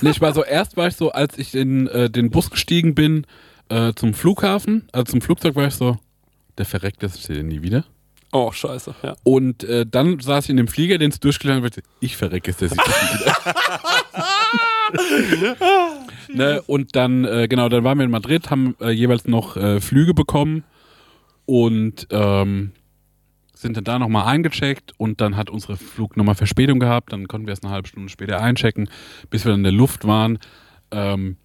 [0.03, 2.95] Nee, ich war so, erst war ich so, als ich in äh, den Bus gestiegen
[2.95, 3.27] bin
[3.71, 5.97] äh, zum Flughafen, also zum Flugzeug war ich so,
[6.59, 7.87] der verreckt das hier nie wieder.
[8.31, 9.17] Oh, scheiße, ja.
[9.23, 12.59] Und äh, dann saß ich in dem Flieger, den es durchgelernt wird, ich verrecke es,
[12.59, 13.37] das nie wieder.
[16.35, 19.81] ne, und dann, äh, genau, dann waren wir in Madrid, haben äh, jeweils noch äh,
[19.81, 20.63] Flüge bekommen
[21.47, 22.73] und ähm,
[23.59, 27.53] sind dann da nochmal eingecheckt und dann hat unsere Flugnummer Verspätung gehabt, dann konnten wir
[27.53, 28.89] erst eine halbe Stunde später einchecken,
[29.31, 30.39] bis wir dann in der Luft waren.
[30.91, 31.37] Ähm,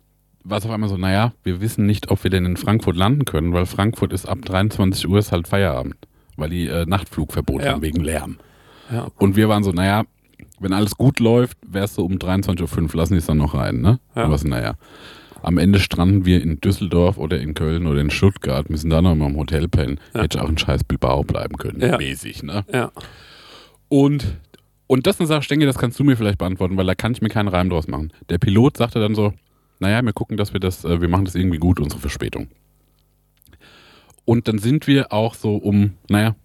[0.43, 3.25] war es auf einmal so, naja, wir wissen nicht, ob wir denn in Frankfurt landen
[3.25, 5.95] können, weil Frankfurt ist ab 23 Uhr ist halt Feierabend,
[6.35, 7.73] weil die äh, Nachtflugverbot Ja.
[7.73, 8.37] haben wegen Lärm.
[8.91, 9.07] Ja.
[9.17, 10.03] Und wir waren so, naja,
[10.59, 13.81] wenn alles gut läuft, wärst du um 23.05 Uhr, lassen die es dann noch rein,
[13.81, 13.99] ne?
[14.15, 14.23] Ja.
[14.25, 14.73] Aber so, naja.
[15.43, 19.15] Am Ende stranden wir in Düsseldorf oder in Köln oder in Stuttgart, müssen da noch
[19.15, 19.99] mal im Hotel pennen.
[20.13, 20.21] Ja.
[20.23, 21.97] Hätte ich auch in scheiß Bilbao bleiben können, Ja.
[21.97, 22.63] mäßig, ne?
[22.71, 22.91] Ja.
[23.89, 24.37] Und,
[24.87, 27.11] und das ist eine Sache, Stenge, das kannst du mir vielleicht beantworten, weil da kann
[27.13, 28.13] ich mir keinen Reim draus machen.
[28.29, 29.33] Der Pilot sagte dann so,
[29.79, 32.47] naja, wir gucken, dass wir das, äh, wir machen das irgendwie gut, unsere Verspätung.
[34.25, 36.35] Und dann sind wir auch so um, naja,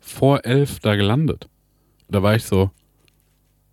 [0.00, 1.48] vor elf da gelandet.
[2.08, 2.70] Da war ich so,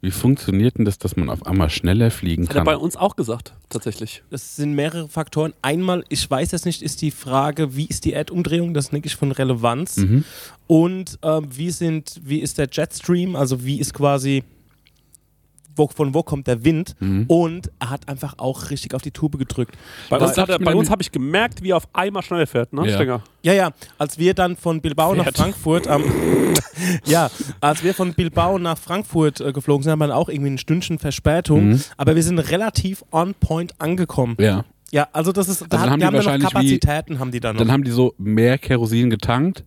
[0.04, 2.66] wie funktioniert denn das, dass man auf einmal schneller fliegen Hat er kann?
[2.66, 4.22] bei uns auch gesagt, tatsächlich.
[4.30, 5.54] Das sind mehrere Faktoren.
[5.62, 8.74] Einmal, ich weiß es nicht, ist die Frage, wie ist die Erdumdrehung?
[8.74, 9.96] Das ist wirklich von Relevanz.
[9.96, 10.26] Mhm.
[10.68, 13.38] Und ähm, wie, sind, wie ist der Jetstream?
[13.38, 14.44] Also wie ist quasi,
[15.76, 16.96] wo, von wo kommt der Wind?
[17.00, 17.26] Mhm.
[17.28, 19.76] Und er hat einfach auch richtig auf die Tube gedrückt.
[20.10, 22.48] Bei Das uns, hat er- bei uns habe ich gemerkt, wie er auf einmal schneller
[22.48, 22.96] fährt, ne, Ja.
[22.96, 23.24] Stenger?
[23.44, 25.38] Ja, ja, als wir dann von Bilbao nach Fährt.
[25.38, 26.04] Frankfurt, ähm,
[27.06, 27.30] ja,
[27.62, 30.58] als wir von Bilbao nach Frankfurt äh, geflogen sind, haben wir dann auch irgendwie ein
[30.58, 31.82] Stündchen Verspätung, Mhm.
[31.98, 34.36] aber wir sind relativ on point angekommen.
[34.40, 34.66] Ja.
[34.92, 37.32] Ja, also das ist, da dann hat, haben die die haben wahrscheinlich wie- Kapazitäten, haben
[37.32, 37.62] die dann noch.
[37.64, 39.64] Dann haben die so mehr Kerosin getankt,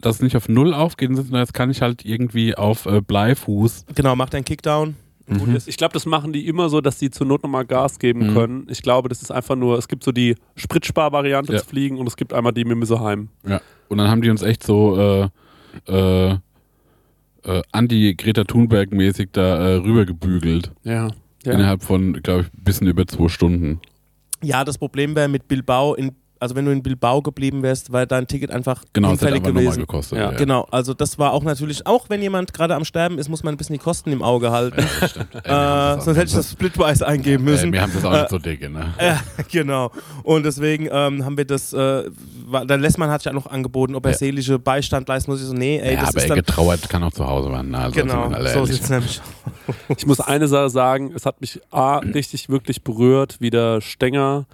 [0.00, 3.86] dass es nicht auf Null aufgeht, sondern jetzt kann ich halt irgendwie auf äh, Bleifuß.
[3.94, 4.96] genau, macht einen Kickdown.
[5.28, 5.68] Gut ist.
[5.68, 8.34] Ich glaube, das machen die immer so, dass die zur Not nochmal Gas geben Mhm.
[8.34, 8.66] können.
[8.70, 11.58] Ich glaube, das ist einfach nur, es gibt so die Spritspar-Variante Ja.
[11.58, 13.28] zu fliegen und es gibt einmal die mit mir so heim.
[13.46, 13.60] Ja.
[13.88, 15.30] Und dann haben die uns echt so
[15.86, 16.36] äh, äh,
[17.44, 20.72] äh, Anti-Greta Thunberg-mäßig da äh, rübergebügelt.
[20.84, 21.08] Ja.
[21.44, 23.80] Innerhalb von, glaube ich, ein bisschen über zwei Stunden.
[24.42, 28.06] Ja, das Problem wäre mit Bilbao, in, also wenn du in Bilbao geblieben wärst, wäre
[28.06, 29.80] dein Ticket einfach Genau, das hätte hinfällig einfach nochmal gewesen.
[29.80, 30.18] gekostet.
[30.18, 30.30] Ja.
[30.32, 33.54] Genau, also das war auch natürlich, auch wenn jemand gerade am Sterben ist, muss man
[33.54, 34.84] ein bisschen die Kosten im Auge halten.
[35.00, 35.34] Das stimmt.
[35.34, 37.66] Ey, Äh, das sonst hätte ich das Splitwise eingeben müssen.
[37.66, 38.94] Ey, wir haben das auch nicht so dicke, ne?
[39.00, 39.20] Ja,
[39.50, 39.90] genau.
[40.22, 42.04] Und deswegen ähm, haben wir das, äh,
[42.64, 44.18] der Lessmann hat sich auch noch angeboten, ob er Ja.
[44.18, 45.40] seelische Beistand leisten muss.
[45.40, 46.36] Ich so, nee, ey, ja, das aber ist ey, dann.
[46.38, 47.70] getrauert kann auch zu Hause werden.
[47.70, 47.78] Ne?
[47.78, 48.72] Also, Genau, so ehrlich.
[48.72, 49.20] sieht es nämlich
[49.96, 54.46] Ich muss eine Sache sagen, es hat mich A, richtig wirklich berührt, wie der Stenger,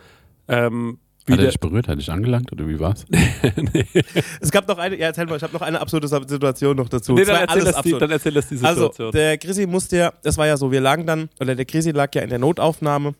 [0.48, 0.98] ähm,
[1.30, 1.86] Hat er dich berührt?
[1.88, 3.06] Hat er dich angelangt oder wie war's?
[4.40, 7.14] Es gab noch eine, ja, erzähl mal, ich habe noch eine absurde Situation noch dazu.
[7.14, 9.12] nee, dann, erzähl alles das die, dann erzähl das die Also, Situation.
[9.12, 12.14] der Chrissy musste ja, das war ja so, wir lagen dann, oder der Chrissy lag
[12.14, 13.14] ja in der Notaufnahme,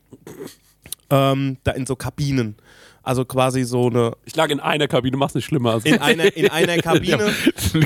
[1.10, 2.56] ähm, da in so Kabinen.
[3.02, 5.72] Also quasi so eine, ich lag in einer Kabine, mach's nicht schlimmer.
[5.74, 7.30] Also, in einer, in einer Kabine.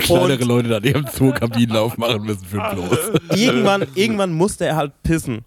[0.00, 3.38] Kleinere Leute da, die haben zwei Kabinen aufmachen müssen für bloß.
[3.38, 5.44] irgendwann, irgendwann musste er halt pissen.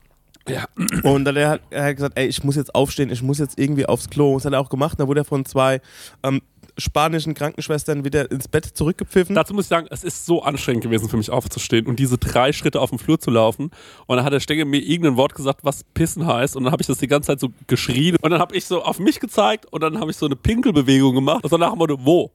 [0.48, 0.66] Ja.
[1.04, 3.86] Und dann hat er hat gesagt, ey, ich muss jetzt aufstehen, ich muss jetzt irgendwie
[3.86, 4.36] aufs Klo.
[4.36, 5.00] Das hat er auch gemacht.
[5.00, 5.82] Da wurde er von zwei
[6.24, 6.42] ähm,
[6.78, 9.36] spanischen Krankenschwestern wieder ins Bett zurückgepfiffen.
[9.36, 12.54] Dazu muss ich sagen, es ist so anstrengend gewesen für mich aufzustehen und diese drei
[12.54, 13.72] Schritte auf dem Flur zu laufen.
[14.08, 16.56] Und dann hat der Stenger mir irgendein Wort gesagt, was Pissen heißt.
[16.56, 18.18] Und dann habe ich das die ganze Zeit so geschrien.
[18.22, 21.16] Und dann habe ich so auf mich gezeigt und dann habe ich so eine Pinkelbewegung
[21.16, 21.44] gemacht.
[21.44, 22.32] Und danach wurde wo?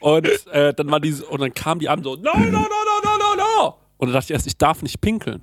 [0.00, 2.60] Und äh, dann war diese und dann kam die an so, no, no, no, no,
[2.60, 3.74] no, no, no.
[3.98, 5.40] Und dann dachte ich erst, ich darf nicht pinkeln.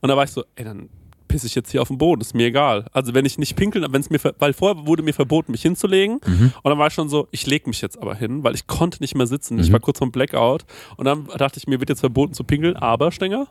[0.00, 0.88] Und dann war ich so, ey, dann
[1.30, 2.86] pisse ich jetzt hier auf den Boden, ist mir egal.
[2.92, 6.18] Also wenn ich nicht pinkeln, wenn es mir, weil vorher wurde mir verboten, mich hinzulegen.
[6.62, 9.00] Und dann war ich schon so, ich lege mich jetzt aber hin, weil ich konnte
[9.00, 9.58] nicht mehr sitzen.
[9.58, 10.64] Ich war kurz vom Blackout.
[10.96, 13.46] Und dann dachte ich, mir wird jetzt verboten zu pinkeln, aber Stenger?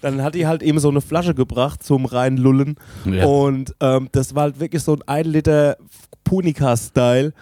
[0.00, 2.76] Dann hat die halt eben so eine Flasche gebracht zum reinlullen.
[3.04, 3.26] Ja.
[3.26, 5.76] Und ähm, das war halt wirklich so ein 1 Liter
[6.24, 7.32] Punika-Style.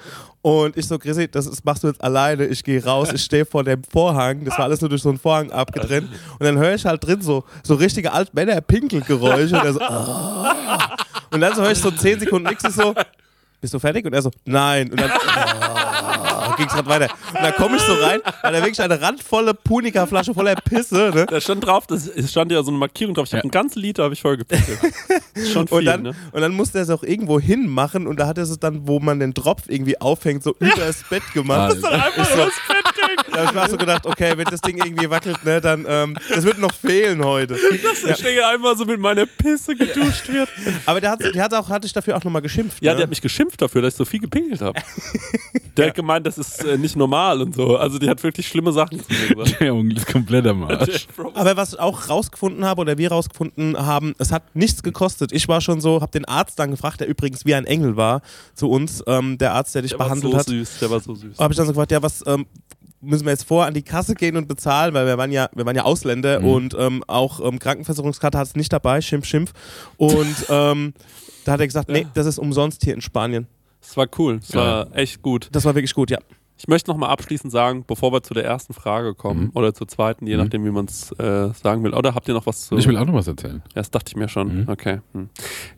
[0.44, 2.44] Und ich so, Chrissy, das ist, machst du jetzt alleine.
[2.44, 4.44] Ich gehe raus, ich stehe vor dem Vorhang.
[4.44, 6.10] Das war alles nur durch so einen Vorhang abgetrennt.
[6.38, 9.58] Und dann höre ich halt drin so, so richtige Altmänner-Pinkelgeräusche.
[9.58, 10.96] Und so, "Ah."
[11.30, 12.62] Und dann so höre ich so 10 Sekunden nichts.
[12.62, 12.94] Ich so,
[13.58, 14.04] bist du fertig?
[14.04, 14.90] Und er so, nein.
[14.90, 15.10] Und dann,
[16.54, 17.14] "Ah." ging es gerade weiter.
[17.32, 21.26] Und dann komme ich so rein, weil da wirklich eine randvolle Punika-Flasche voller Pisse, ne?
[21.26, 23.26] Da stand drauf, das, es stand ja so eine Markierung drauf.
[23.26, 24.78] Ich habe einen ganzen Liter habe ich voll gepickelt.
[25.52, 26.14] Schon viel, Und dann, ne?
[26.32, 29.00] und dann musste er es auch irgendwo hinmachen und da hat er es dann, wo
[29.00, 31.74] man den Tropf irgendwie aufhängt, so über das Bett gemacht.
[31.74, 31.90] Alter.
[31.92, 32.84] Einfach so, das Bett.
[33.30, 35.84] Da habe ich mir auch so gedacht, okay, wenn das Ding irgendwie wackelt, ne, dann,
[35.88, 37.56] ähm, das wird noch fehlen heute.
[37.56, 40.48] Ich denke einmal so mit meiner Pisse geduscht wird.
[40.86, 42.78] Aber der hat, der hat auch, hatte ich dafür auch nochmal geschimpft.
[42.80, 42.98] Ja, ne?
[42.98, 44.80] der hat mich geschimpft dafür, dass ich so viel gepinkelt habe.
[45.76, 47.76] Der hat gemeint, das ist äh, nicht normal und so.
[47.76, 49.60] Also die hat wirklich schlimme Sachen zu mir gesagt.
[49.60, 51.06] Der Junge ist komplett am Arsch.
[51.34, 55.32] Aber was ich auch rausgefunden habe oder wir rausgefunden haben, es hat nichts gekostet.
[55.32, 58.22] Ich war schon so, habe den Arzt dann gefragt, der übrigens wie ein Engel war
[58.54, 60.46] zu uns, ähm, der Arzt, der dich Der war behandelt so hat.
[60.46, 61.38] süß, der war so süß.
[61.38, 62.46] Habe ich dann so gefragt, ja, was ähm,
[63.00, 65.66] müssen wir jetzt vor an die Kasse gehen und bezahlen, weil wir waren ja, wir
[65.66, 66.46] waren ja Ausländer Mhm.
[66.46, 69.52] und ähm, auch ähm, Krankenversicherungskarte hat es nicht dabei, Schimpf, Schimpf.
[69.98, 70.94] Und ähm,
[71.44, 73.46] da hat er gesagt, nee, das ist umsonst hier in Spanien.
[73.86, 75.48] Es war cool, es war echt gut.
[75.52, 76.18] Das war wirklich gut, ja.
[76.56, 79.50] Ich möchte noch mal abschließend sagen, bevor wir zu der ersten Frage kommen Mhm.
[79.54, 80.42] oder zur zweiten, je Mhm.
[80.42, 81.92] nachdem, wie man es äh, sagen will.
[81.94, 82.76] Oder habt ihr noch was zu?
[82.78, 83.62] Ich will auch noch was erzählen.
[83.66, 84.62] Ja, das dachte ich mir schon.
[84.62, 84.68] Mhm.
[84.68, 85.00] Okay.
[85.12, 85.28] Hm.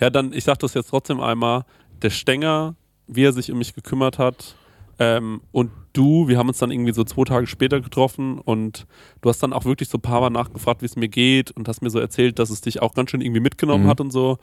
[0.01, 1.64] Ja, dann, ich sag das jetzt trotzdem einmal.
[2.03, 2.75] Der Stenger,
[3.07, 4.55] wie er sich um mich gekümmert hat,
[4.99, 8.87] ähm, und du, wir haben uns dann irgendwie so zwei Tage später getroffen und
[9.23, 11.69] du hast dann auch wirklich so ein paar Mal nachgefragt, wie es mir geht und
[11.69, 13.88] hast mir so erzählt, dass es dich auch ganz schön irgendwie mitgenommen Mhm.
[13.88, 14.38] hat und so.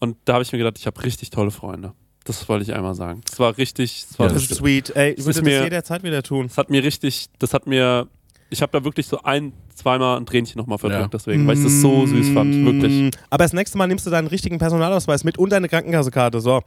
[0.00, 1.92] Und da habe ich mir gedacht, ich habe richtig tolle Freunde.
[2.28, 3.22] Das wollte ich einmal sagen.
[3.28, 4.94] Das war richtig, das war Ja, Das ist sweet.
[4.94, 6.46] Ey, ich Das würde ist das mir- jederzeit wieder tun.
[6.46, 8.06] das hat mir richtig, das hat mir,
[8.50, 11.08] ich habe da wirklich so ein, zweimal ein Tränchen nochmal verdrückt, Ja.
[11.08, 12.92] deswegen, weil ich das so süß fand, wirklich.
[12.92, 16.40] Mm, Aber das nächste Mal nimmst du deinen richtigen Personalausweis mit und deine Krankenkassekarte.
[16.40, 16.62] So.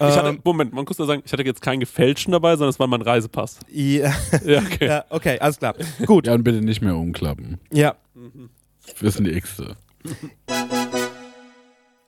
[0.00, 2.70] Ich hatte, Ähm, Moment, man muss nur sagen, ich hatte jetzt keinen gefälschten dabei, sondern
[2.70, 3.58] es war mein Reisepass.
[3.70, 4.12] ja,
[4.44, 4.86] Ja, okay.
[4.86, 5.74] ja, okay, alles klar.
[6.04, 6.26] Gut.
[6.26, 7.58] Ja, und bitte nicht mehr umklappen.
[7.72, 7.94] Ja.
[9.00, 9.76] Wir sind die Äxte.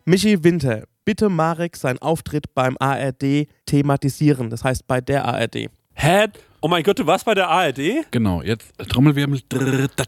[0.08, 4.48] Michi Winter, bitte Marek seinen Auftritt beim ARD thematisieren.
[4.48, 5.68] Das heißt bei der ARD.
[5.92, 6.26] Hä?
[6.62, 7.78] Oh mein Gott, du warst bei der ARD?
[8.10, 9.40] Genau, jetzt Trommelwirbel.
[9.50, 9.58] Da,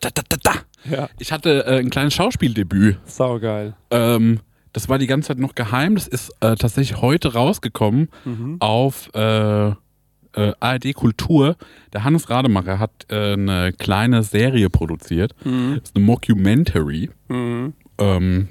[0.01, 0.53] da, da, da.
[0.91, 1.09] Ja.
[1.19, 2.97] Ich hatte äh, ein kleines Schauspieldebüt.
[3.05, 3.75] Saugeil.
[3.91, 4.41] Ähm,
[4.73, 5.97] das war die ganze Zeit noch geheim.
[5.97, 8.57] Das ist äh, tatsächlich heute rausgekommen Mhm.
[8.61, 9.75] auf äh, äh,
[10.61, 11.57] ARD Kultur.
[11.93, 15.35] Der Hannes Rademacher hat äh, eine kleine Serie produziert.
[15.45, 15.75] Mhm.
[15.81, 17.11] Das ist eine Mockumentary.
[17.29, 17.75] Mhm.
[17.99, 18.49] Ähm,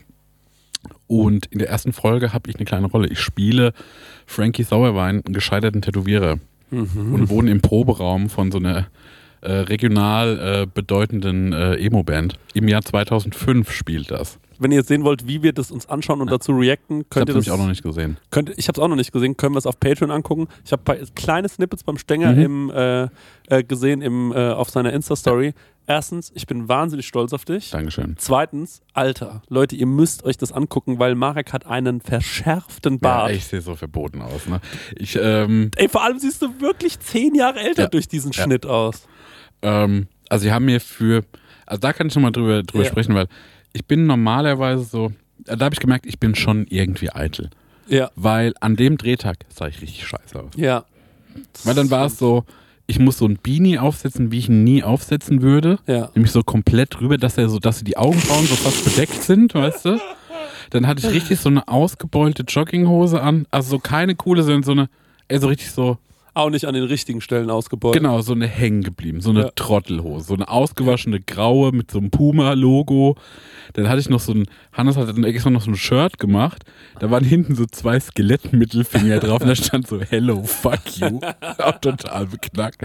[1.10, 3.08] und in der ersten Folge habe ich eine kleine Rolle.
[3.08, 3.74] Ich spiele
[4.28, 6.38] Frankie Sauerwein, einen gescheiterten Tätowierer.
[6.70, 7.14] Mhm.
[7.14, 8.88] Und wohne im Proberaum von so einer
[9.42, 12.38] äh, regional äh, bedeutenden äh, Emo-Band.
[12.54, 14.38] Im Jahr 2005 spielt das.
[14.62, 17.34] Wenn ihr sehen wollt, wie wir das uns anschauen und dazu reacten, Ich könnt ihr
[17.36, 17.46] das.
[17.46, 18.18] nämlich auch noch nicht gesehen.
[18.30, 20.48] Könnt, ich habe es auch noch nicht gesehen, können wir es auf Patreon angucken.
[20.66, 22.40] Ich habe kleine Snippets beim Stenger Mhm.
[22.42, 23.08] im, äh,
[23.48, 25.54] äh, gesehen im, äh, auf seiner Insta-Story.
[25.88, 27.72] Erstens, ich bin wahnsinnig stolz auf dich.
[27.72, 28.16] Dankeschön.
[28.20, 33.30] Zweitens, Alter, Leute, ihr müsst euch das angucken, weil Marek hat einen verschärften Bart.
[33.32, 34.46] Ja, ich sehe so verboten aus.
[34.46, 34.62] Ne?
[34.98, 37.88] Ich, ähm, Ey, vor allem siehst du wirklich zehn Jahre älter Ja.
[37.88, 38.44] durch diesen Ja.
[38.44, 39.08] Schnitt aus.
[39.64, 41.24] ähm, also sie haben mir für,
[41.66, 42.90] also da kann ich nochmal drüber, drüber Ja.
[42.92, 43.28] sprechen, weil
[43.74, 45.12] ich bin normalerweise so,
[45.46, 47.50] da habe ich gemerkt, ich bin schon irgendwie eitel.
[47.88, 50.52] Ja, Weil an dem Drehtag sah ich richtig scheiße aus.
[50.56, 50.86] ja.
[51.64, 52.44] Weil dann war es so,
[52.88, 55.78] ich muss so ein Beanie aufsetzen, wie ich ihn nie aufsetzen würde.
[55.88, 56.10] Ja.
[56.16, 59.86] Nämlich so komplett drüber, dass er so, dass die Augenbrauen so fast bedeckt sind, weißt
[59.86, 60.00] du?
[60.72, 63.46] Dann hatte ich richtig so eine ausgebeulte Jogginghose an.
[63.52, 64.90] Also so keine coole, sondern so eine,
[65.28, 65.98] ey, so richtig so,
[66.40, 67.94] Auch nicht an den richtigen Stellen ausgebeut.
[67.94, 69.22] genau, so eine hängen geblieben.
[69.22, 69.50] So eine Ja.
[69.56, 70.26] Trottelhose.
[70.26, 73.16] So eine ausgewaschene graue mit so einem Puma-Logo.
[73.74, 76.64] Dann hatte ich noch so ein, Hannes hatte dann extra noch so ein Shirt gemacht.
[77.00, 81.20] Da waren hinten so zwei Skelettmittelfinger drauf und da stand so Hello, fuck you.
[81.60, 82.82] Auch total beknackt.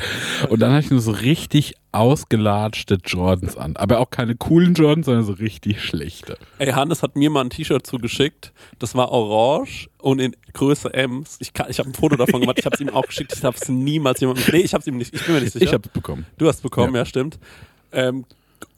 [0.48, 3.76] Und dann hatte ich nur so richtig ausgelatschte Jordans an.
[3.76, 6.36] Aber auch keine coolen Jordans, sondern so richtig schlechte.
[6.58, 8.52] Ey, Hannes hat mir mal ein T-Shirt zugeschickt.
[8.78, 11.24] Das war orange und in Größe M.
[11.38, 12.58] Ich, kann- ich habe ein Foto davon gemacht.
[12.58, 13.32] Ich habe es ihm auch geschickt.
[13.36, 14.44] Ich habe es niemals jemandem.
[14.52, 15.14] Nee, ich habe es ihm nicht.
[15.14, 15.64] Ich bin mir nicht sicher.
[15.64, 16.26] Ich hab's bekommen.
[16.38, 17.00] du hast bekommen, Ja.
[17.00, 17.38] ja, stimmt.
[17.92, 18.24] Ähm,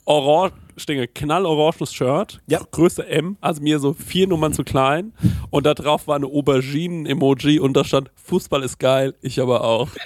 [0.05, 2.41] orange, Stinge, knalloranges Shirt.
[2.49, 2.61] Ja.
[2.71, 3.39] Größe M.
[3.41, 5.13] Also mir so vier Nummern zu klein.
[5.51, 9.89] Und da drauf war eine Auberginen-Emoji und da stand: Fußball ist geil, ich aber auch.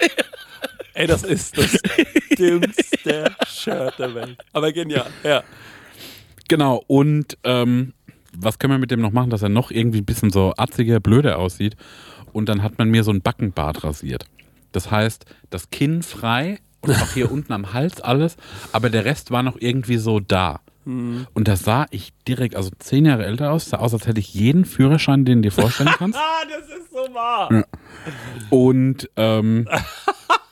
[1.01, 1.79] Ey, das ist das
[2.37, 4.37] dümmste Shirt der Welt.
[4.53, 5.41] Aber genial, ja.
[6.47, 7.93] Genau, und ähm,
[8.37, 10.99] was können wir mit dem noch machen, dass er noch irgendwie ein bisschen so atziger,
[10.99, 11.75] blöder aussieht?
[12.33, 14.25] Und dann hat man mir so ein Backenbart rasiert.
[14.73, 18.37] Das heißt, das Kinn frei und auch hier unten am Hals alles,
[18.71, 20.61] aber der Rest war noch irgendwie so da.
[20.83, 24.33] Und da sah ich direkt, also zehn Jahre älter aus, sah aus, als hätte ich
[24.33, 26.17] jeden Führerschein, den du dir vorstellen kannst.
[26.17, 27.65] Ah, das ist so wahr.
[28.49, 29.67] Und ähm,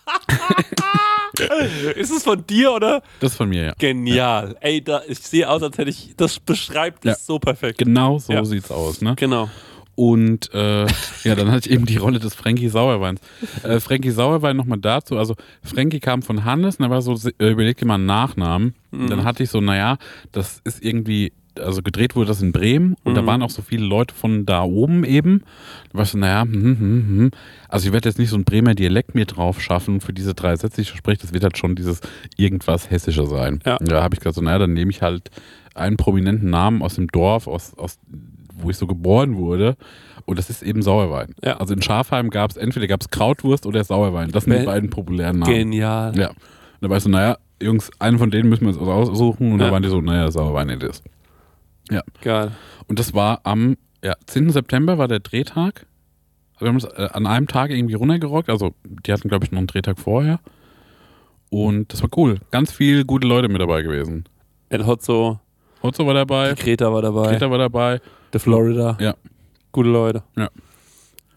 [1.95, 3.01] Ist es von dir oder?
[3.19, 3.73] das von mir, ja.
[3.77, 4.55] Genial.
[4.61, 6.13] Ey, da, ich sehe aus, als hätte ich.
[6.17, 7.15] Das beschreibt es Ja.
[7.25, 7.77] so perfekt.
[7.77, 8.43] Genau so Ja.
[8.45, 9.13] sieht's aus, ne?
[9.15, 9.49] Genau.
[9.95, 10.85] Und äh,
[11.25, 13.19] ja, dann hatte ich eben die Rolle des Frankie Sauerweins.
[13.63, 15.17] Äh, Frankie Sauerwein nochmal dazu.
[15.17, 18.75] Also Frankie kam von Hannes und da war so, äh, überleg dir mal einen Nachnamen.
[18.91, 19.97] Und dann hatte ich so, naja,
[20.31, 23.85] das ist irgendwie, also gedreht wurde das in Bremen und da waren auch so viele
[23.85, 25.43] Leute von da oben eben.
[25.91, 27.31] Da war ich so, naja, hm, hm, hm, hm.
[27.67, 30.55] also ich werde jetzt nicht so ein Bremer Dialekt mir drauf schaffen für diese drei
[30.55, 31.21] Sätze, die ich spreche.
[31.21, 32.01] Das wird halt schon dieses
[32.37, 33.59] irgendwas Hessische sein.
[33.65, 33.77] Ja.
[33.79, 35.29] Da habe ich gesagt, so, naja, dann nehme ich halt
[35.75, 37.97] einen prominenten Namen aus dem Dorf, aus, aus
[38.61, 39.75] wo ich so geboren wurde.
[40.25, 41.33] Und das ist eben Sauerwein.
[41.43, 41.57] Ja.
[41.57, 44.31] Also in Schafheim gab es entweder gab es Krautwurst oder Sauerwein.
[44.31, 45.51] Das sind die beiden populären Namen.
[45.53, 46.15] Genial.
[46.17, 46.29] Ja.
[46.29, 46.35] Und
[46.81, 49.51] da weißt du, naja, Jungs, einen von denen müssen wir uns aussuchen.
[49.51, 49.67] Und Ja.
[49.67, 51.01] da waren die so, naja, Sauerwein it is.
[51.89, 52.03] Ja.
[52.21, 52.51] Geil.
[52.87, 54.51] Und das war am ja, 10.
[54.51, 55.85] September war der Drehtag.
[56.55, 58.49] Also wir haben es äh, an einem Tag irgendwie runtergerockt.
[58.49, 60.39] Also die hatten, glaube ich, noch einen Drehtag vorher.
[61.49, 62.39] Und das war cool.
[62.51, 64.25] Ganz viele gute Leute mit dabei gewesen.
[64.69, 65.39] El Hotzo,
[65.81, 68.01] Otto war dabei, die Greta war dabei, Greta war dabei.
[68.33, 68.97] der Florida.
[68.99, 69.15] Ja.
[69.71, 70.23] Gute Leute.
[70.35, 70.49] Ja.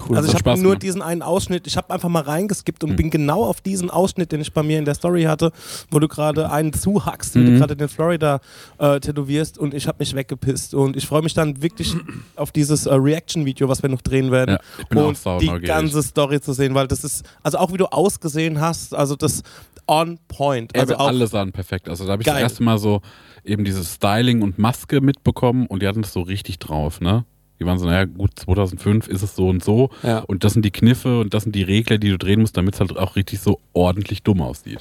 [0.08, 0.16] Cool.
[0.16, 0.82] Also ich habe nur gemacht.
[0.82, 2.96] diesen einen Ausschnitt, ich habe einfach mal reingeskippt und Mhm.
[2.96, 5.52] bin genau auf diesen Ausschnitt, den ich bei mir in der Story hatte,
[5.90, 7.56] wo du gerade einen zuhackst, wie du Mhm.
[7.58, 8.40] gerade den Florida
[8.78, 11.94] äh, tätowierst und ich habe mich weggepisst und ich freue mich dann wirklich
[12.36, 14.58] auf dieses äh, Reaction-Video, was wir noch drehen werden
[14.90, 15.66] Ja, und die neugierig.
[15.66, 19.42] ganze Story zu sehen, weil das ist, also auch wie du ausgesehen hast, also das
[19.86, 20.76] on point.
[20.76, 21.88] Also auch, alle sahen perfekt.
[21.88, 22.42] Also da habe ich das Geil.
[22.42, 23.02] erste Mal so
[23.44, 27.24] eben dieses Styling und Maske mitbekommen und die hatten es so richtig drauf, ne?
[27.62, 30.18] Die waren so, naja, gut, 2005 ist es so und so Ja.
[30.18, 32.74] und das sind die Kniffe und das sind die Regler, die du drehen musst, damit
[32.74, 34.80] es halt auch richtig so ordentlich dumm aussieht.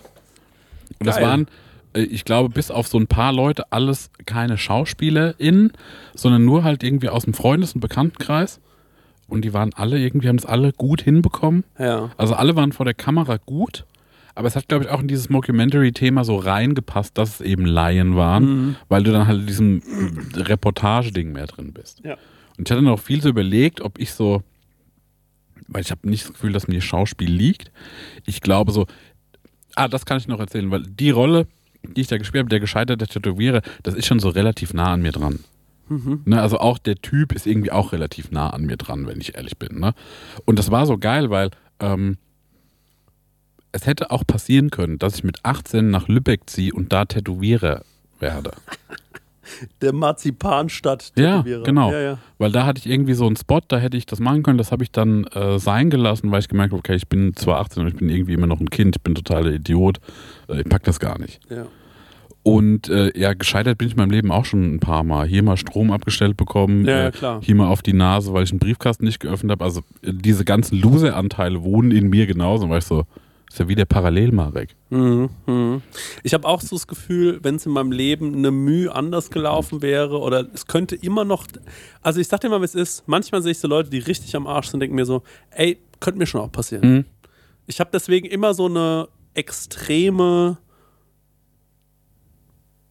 [1.00, 1.26] Und das Geil.
[1.28, 1.48] waren,
[1.94, 5.72] äh, ich glaube, bis auf so ein paar Leute alles keine SchauspielerInnen,
[6.16, 8.60] sondern nur halt irgendwie aus dem Freundes- und Bekanntenkreis.
[9.28, 11.64] Und die waren alle irgendwie, haben es alle gut hinbekommen.
[11.80, 12.10] ja.
[12.18, 13.86] Also alle waren vor der Kamera gut,
[14.36, 18.16] aber es hat, glaube ich, auch in dieses Mockumentary-Thema so reingepasst, dass es eben Laien
[18.16, 18.76] waren, Mhm.
[18.90, 19.82] weil du dann halt in diesem
[20.36, 22.02] Reportage-Ding mehr drin bist.
[22.04, 22.18] Ja.
[22.62, 24.44] Und ich hatte noch viel so überlegt, ob ich so,
[25.68, 27.72] weil ich habe nicht das Gefühl, dass mir Schauspiel liegt.
[28.28, 28.86] Ich glaube so,
[29.74, 31.48] ah, das kann ich noch erzählen, weil die Rolle,
[31.82, 35.02] die ich da gespielt habe, der gescheiterte Tätowierer, das ist schon so relativ nah an
[35.02, 35.40] mir dran.
[36.26, 39.34] Ne, also auch der Typ ist irgendwie auch relativ nah an mir dran, wenn ich
[39.34, 39.80] ehrlich bin.
[39.80, 39.96] Ne?
[40.46, 42.20] Und das war so geil, weil ähm,
[43.72, 47.84] es hätte auch passieren können, dass ich mit 18 nach Lübeck ziehe und da Tätowierer
[48.20, 48.52] werde.
[49.82, 51.12] Der Marzipanstadt.
[51.18, 51.64] Ja, Tätowierer.
[51.64, 51.92] genau.
[51.92, 52.18] Ja, ja.
[52.38, 54.58] Weil da hatte ich irgendwie so einen Spot, da hätte ich das machen können.
[54.58, 57.60] Das habe ich dann äh, sein gelassen, weil ich gemerkt habe, okay, ich bin zwar
[57.60, 60.00] 18 und ich bin irgendwie immer noch ein Kind, ich bin totaler Idiot.
[60.48, 61.40] Äh, ich pack das gar nicht.
[61.50, 61.66] ja.
[62.44, 65.28] Und äh, ja, gescheitert bin ich in meinem Leben auch schon ein paar Mal.
[65.28, 67.40] Hier mal Strom abgestellt bekommen, Ja, äh, klar.
[67.44, 69.64] hier mal auf die Nase, weil ich einen Briefkasten nicht geöffnet habe.
[69.64, 72.68] Also äh, diese ganzen Loser-Anteile wohnen in mir genauso.
[72.68, 73.04] War ich so,
[73.54, 74.76] ist ja wie der Parallelmarek.
[74.90, 75.82] Mhm, mhm.
[76.24, 79.82] Ich habe auch so das Gefühl, wenn es in meinem Leben eine Mühe anders gelaufen
[79.82, 81.46] wäre oder es könnte immer noch.
[82.02, 83.04] Also ich sag dir mal, wie es ist.
[83.08, 86.18] Manchmal sehe ich so Leute, die richtig am Arsch sind, denken mir so, ey, könnte
[86.20, 86.90] mir schon auch passieren.
[86.96, 87.06] Mhm.
[87.68, 90.58] Ich habe deswegen immer so eine extreme.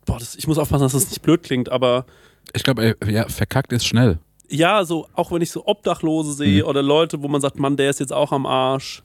[0.05, 2.07] Boah, das, ich muss aufpassen, dass das nicht blöd klingt, aber
[2.55, 4.18] Ich glaube, ja, verkackt ist schnell.
[4.49, 6.68] ja, so auch wenn ich so Obdachlose sehe Mhm.
[6.68, 9.03] oder Leute, wo man sagt, Mann, der ist jetzt auch am Arsch.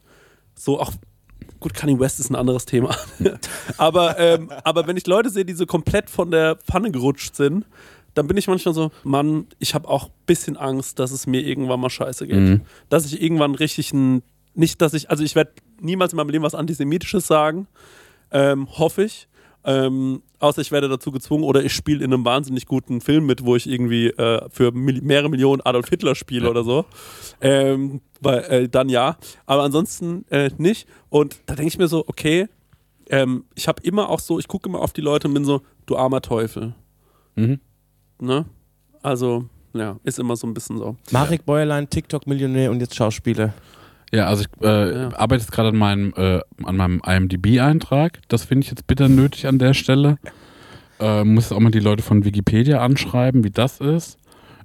[0.56, 0.92] So auch
[1.66, 2.96] gut, Kanye West ist ein anderes Thema.
[3.78, 7.66] aber, ähm, aber wenn ich Leute sehe, die so komplett von der Pfanne gerutscht sind,
[8.14, 11.42] dann bin ich manchmal so, Mann, ich habe auch ein bisschen Angst, dass es mir
[11.42, 12.38] irgendwann mal scheiße geht.
[12.38, 12.62] Mhm.
[12.90, 14.22] Dass ich irgendwann richtig ein,
[14.54, 17.66] nicht, dass ich, also ich werde niemals in meinem Leben was Antisemitisches sagen,
[18.30, 19.28] ähm, hoffe ich.
[19.68, 23.44] Ähm, außer ich werde dazu gezwungen oder ich spiele in einem wahnsinnig guten Film mit,
[23.44, 26.86] wo ich irgendwie äh, für mil mehrere Millionen Adolf Hitler spiele oder so.
[27.42, 29.18] Ähm, weil, äh, dann ja.
[29.48, 30.88] Aber ansonsten äh, nicht.
[31.10, 32.48] Und da denke ich mir so, okay,
[33.10, 35.62] ähm, ich habe immer auch so, ich gucke immer auf die Leute und bin so,
[35.88, 36.76] du armer Teufel.
[37.36, 37.60] Mhm.
[38.20, 38.46] Ne?
[39.02, 40.96] Also, ja, ist immer so ein bisschen so.
[41.12, 43.54] Marek Bäuerlein, TikTok-Millionär und jetzt Schauspieler.
[44.16, 45.10] Ja, also ich äh, Ja.
[45.18, 48.20] arbeite jetzt gerade an meinem, äh, an meinem IMDb-Eintrag.
[48.28, 50.18] Das finde ich jetzt bitter nötig an der Stelle.
[51.00, 54.18] Äh, muss jetzt auch mal die Leute von Wikipedia anschreiben, wie das ist.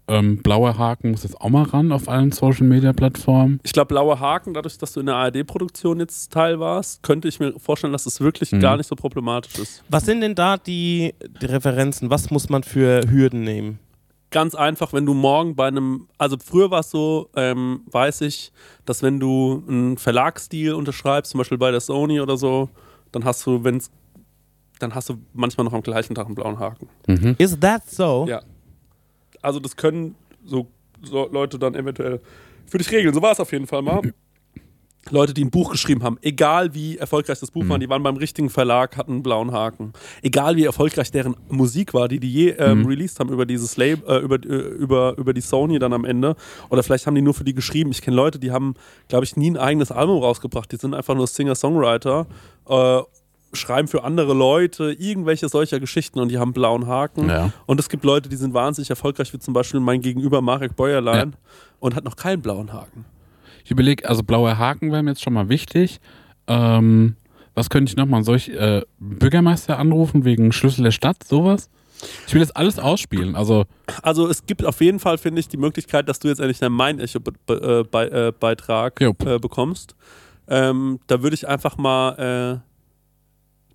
[0.09, 3.61] Ähm, blauer Haken muss jetzt auch mal ran auf allen Social-Media-Plattformen.
[3.63, 7.39] Ich glaube, Blaue Haken, dadurch, dass du in der ARD-Produktion jetzt Teil warst, könnte ich
[7.39, 8.61] mir vorstellen, dass es wirklich Mhm.
[8.61, 9.85] gar nicht so problematisch ist.
[9.89, 12.11] Was sind denn da die, die Referenzen?
[12.11, 13.79] Was muss man für Hürden nehmen?
[14.31, 18.53] Ganz einfach, wenn du morgen bei einem, also früher war es so, ähm, weiß ich,
[18.85, 22.69] dass wenn du einen Verlagsdeal unterschreibst, zum Beispiel bei der Sony oder so,
[23.11, 23.91] dann hast du, wenn's,
[24.79, 26.89] dann hast du manchmal noch am gleichen Tag einen blauen Haken.
[27.09, 27.35] Mhm.
[27.39, 28.27] Is that so?
[28.29, 28.41] Ja.
[29.43, 30.15] Also das können
[30.45, 30.69] so,
[31.03, 32.21] so Leute dann eventuell
[32.67, 33.13] für dich regeln.
[33.13, 34.01] So war es auf jeden Fall mal.
[35.09, 37.69] Leute, die ein Buch geschrieben haben, egal wie erfolgreich das Buch Mhm.
[37.71, 39.95] war, die waren beim richtigen Verlag, hatten einen blauen Haken.
[40.23, 42.87] Egal wie erfolgreich deren Musik war, die die je ähm, Mhm.
[42.87, 46.37] released haben über dieses Label, äh, über, äh, über, über die Sony dann am Ende.
[46.69, 47.91] Oder vielleicht haben die nur für die geschrieben.
[47.93, 48.75] Ich kenne Leute, die haben,
[49.09, 50.71] glaube ich, nie ein eigenes Album rausgebracht.
[50.71, 52.27] Die sind einfach nur Singer-Songwriter,
[52.69, 53.01] äh,
[53.53, 57.29] schreiben für andere Leute irgendwelche solcher Geschichten und die haben einen blauen Haken.
[57.29, 57.53] Ja.
[57.67, 61.35] Und es gibt Leute, die sind wahnsinnig erfolgreich, wie zum Beispiel mein Gegenüber Marek Bäuerlein
[61.81, 63.07] und hat noch keinen blauen Haken.
[63.65, 66.01] Ich überlege, also blauer Haken wäre mir jetzt schon mal wichtig.
[66.47, 67.17] Ähm,
[67.55, 68.23] was könnte ich nochmal?
[68.25, 71.69] Soll ich äh, Bürgermeister anrufen wegen Schlüssel der Stadt, sowas?
[72.27, 73.37] Ich will das alles ausspielen.
[73.37, 73.67] Also,
[74.03, 76.75] Also es gibt auf jeden Fall, finde ich, die Möglichkeit, dass du jetzt endlich einen
[76.75, 79.27] Mein-Echo-Beitrag Jupp.
[79.27, 79.95] äh, bekommst.
[80.49, 82.70] Ähm, da würde ich einfach mal, äh,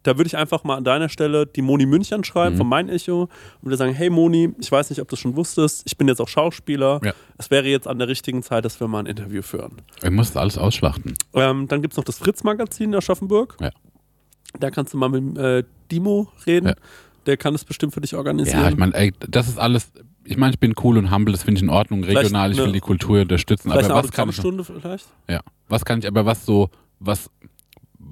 [0.06, 2.58] da würde ich einfach mal an deiner Stelle die Moni Münch anschreiben Mhm.
[2.60, 3.30] von Mein Echo und
[3.64, 6.22] würde sagen, hey Moni, ich weiß nicht, ob du es schon wusstest, ich bin jetzt
[6.22, 7.02] auch Schauspieler.
[7.04, 7.14] Ja.
[7.38, 9.82] Es wäre jetzt an der richtigen Zeit, dass wir mal ein Interview führen.
[10.04, 11.16] ich muss das alles ausschlachten.
[11.34, 13.58] Ähm, dann gibt es noch das Fritz-Magazin in Aschaffenburg.
[13.60, 13.72] Ja.
[14.60, 16.68] Da kannst du mal mit äh, Dimo reden.
[16.70, 16.76] Ja.
[17.26, 18.62] Der kann es bestimmt für dich organisieren.
[18.62, 19.92] Ja, ich meine, ey, das ist alles.
[20.24, 22.58] Ich meine, ich bin cool und humble, das finde ich in Ordnung, Vielleicht regional, ich
[22.58, 23.72] will eine- die Kultur unterstützen.
[23.72, 25.08] Vielleicht aber eine was kann ich, Autogrammstunde vielleicht?
[25.28, 27.30] ja, was kann ich, aber was so, was,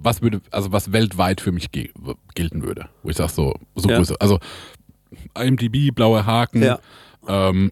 [0.03, 1.89] was würde, also was weltweit für mich ge
[2.35, 3.97] gelten würde, wo ich sage so, so Ja.
[3.97, 4.15] Größe.
[4.19, 4.39] Also
[5.39, 6.79] IMDb, blaue Haken, Ja.
[7.27, 7.71] ähm,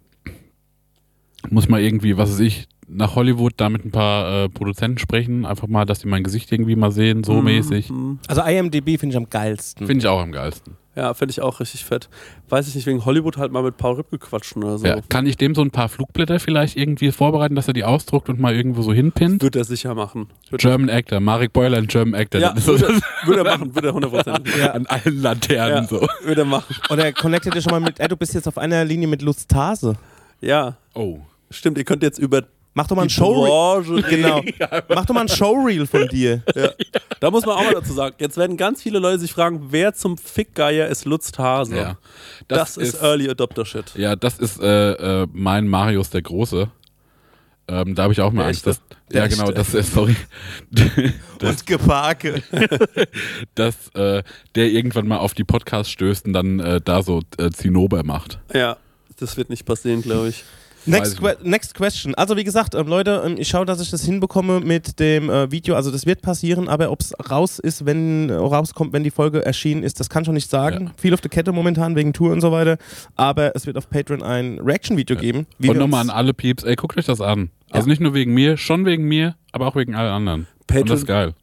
[1.49, 5.45] muss mal irgendwie, was weiß ich, nach Hollywood da mit ein paar äh, Produzenten sprechen,
[5.45, 7.89] einfach mal, dass die mein Gesicht irgendwie mal sehen, so mäßig.
[7.89, 8.19] Mhm.
[8.27, 9.87] Also IMDb finde ich am geilsten.
[9.87, 10.75] Finde ich auch am geilsten.
[10.95, 12.09] Ja, finde ich auch richtig fett.
[12.49, 14.85] Weiß ich nicht, wegen Hollywood halt mal mit Paul Ripp gequatschen oder so.
[14.85, 18.27] Ja, kann ich dem so ein paar Flugblätter vielleicht irgendwie vorbereiten, dass er die ausdruckt
[18.27, 19.41] und mal irgendwo so hinpinnt?
[19.41, 20.27] Wird er sicher machen.
[20.49, 22.41] Wird German Actor, Marek Beuler, ein German Actor.
[22.41, 24.57] ja, würde er machen, würde er 100%.
[24.59, 24.71] Ja.
[24.71, 26.05] An allen Laternen Ja, so.
[26.25, 26.75] würde er machen.
[26.89, 29.95] Oder connectet ihr schon mal mit, ey, du bist jetzt auf einer Linie mit Lustase.
[30.41, 31.19] Ja, Oh.
[31.51, 32.43] stimmt, ihr könnt jetzt über
[32.73, 34.01] Mach doch mal ein Showreel.
[34.09, 34.41] Genau.
[34.89, 36.43] Mach doch mal ein Showreel von dir.
[37.19, 39.93] Da muss man auch mal dazu sagen, jetzt werden ganz viele Leute sich fragen, wer
[39.93, 41.75] zum Fickgeier ist Lutz Hase?
[41.75, 41.97] Ja.
[42.47, 43.93] Das, ist, Early Adopter Shit.
[43.95, 46.71] Ja, das ist äh, äh, mein Marius der Große.
[47.67, 48.65] Ähm, da habe ich auch mal Angst.
[48.65, 49.53] Dass, ja, genau, echte.
[49.53, 50.15] das ist, sorry.
[51.43, 52.41] Und Geparke.
[53.53, 54.23] dass äh,
[54.55, 58.39] der irgendwann mal auf die Podcasts stößt und dann äh, da so äh, Zinnober macht.
[58.51, 58.77] Ja,
[59.19, 60.43] das wird nicht passieren, glaube ich.
[60.85, 62.15] Next, que next question.
[62.15, 65.51] Also wie gesagt, ähm, Leute, ähm, ich schaue, dass ich das hinbekomme mit dem äh,
[65.51, 65.75] Video.
[65.75, 69.45] Also das wird passieren, aber ob es raus ist, wenn äh, rauskommt, wenn die Folge
[69.45, 70.85] erschienen ist, das kann ich schon nicht sagen.
[70.87, 70.91] Ja.
[70.97, 72.77] Viel auf der Kette momentan wegen Tour und so weiter.
[73.15, 75.45] Aber es wird auf Patreon ein Reaction-Video geben.
[75.59, 77.51] wie und nochmal an alle Pieps, ey, guckt euch das an.
[77.69, 80.47] Also nicht nur wegen mir, schon wegen mir, aber auch wegen allen anderen.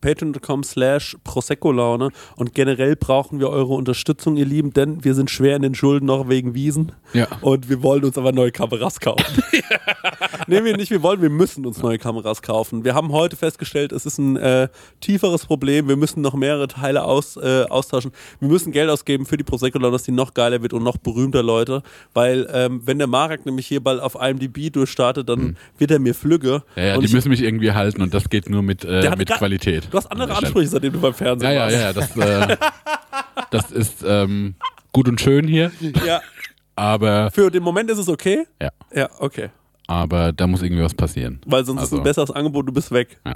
[0.00, 2.10] Patreon.com slash Prosecco-Laune.
[2.36, 6.06] Und generell brauchen wir eure Unterstützung, ihr Lieben, denn wir sind schwer in den Schulden
[6.06, 6.92] noch wegen Wiesen.
[7.12, 7.26] Ja.
[7.40, 9.42] Und wir wollen uns aber neue Kameras kaufen.
[10.46, 12.84] nee, wir nicht, wir wollen, wir müssen uns neue Kameras kaufen.
[12.84, 14.68] Wir haben heute festgestellt, es ist ein äh,
[15.00, 15.88] tieferes Problem.
[15.88, 18.12] Wir müssen noch mehrere Teile aus, äh, austauschen.
[18.40, 21.42] Wir müssen Geld ausgeben für die Prosecco-Laune, dass die noch geiler wird und noch berühmter,
[21.42, 21.82] Leute.
[22.14, 26.14] Weil, ähm, wenn der Marek nämlich hier bald auf IMDb durchstartet, dann wird er mir
[26.14, 26.62] flügge.
[26.76, 29.08] Ja, ja die ich- müssen mich irgendwie halten und das geht nur mit, Der äh,
[29.08, 29.88] hat mit Qualität.
[29.90, 30.34] Du hast andere.
[30.36, 32.16] Ansprüche, seitdem du beim Fernsehen Ja, ja, warst.
[32.16, 32.56] ja, das, äh,
[33.50, 34.54] das ist ähm,
[34.92, 35.70] gut und schön hier,
[36.06, 36.20] ja.
[36.76, 38.46] aber, Für den Moment ist es okay?
[38.62, 39.50] ja, Ja, okay.
[39.86, 41.40] aber da muss irgendwie was passieren.
[41.46, 41.98] Weil sonst ist Also.
[41.98, 43.18] ein besseres Angebot, du bist weg.
[43.26, 43.34] Ja.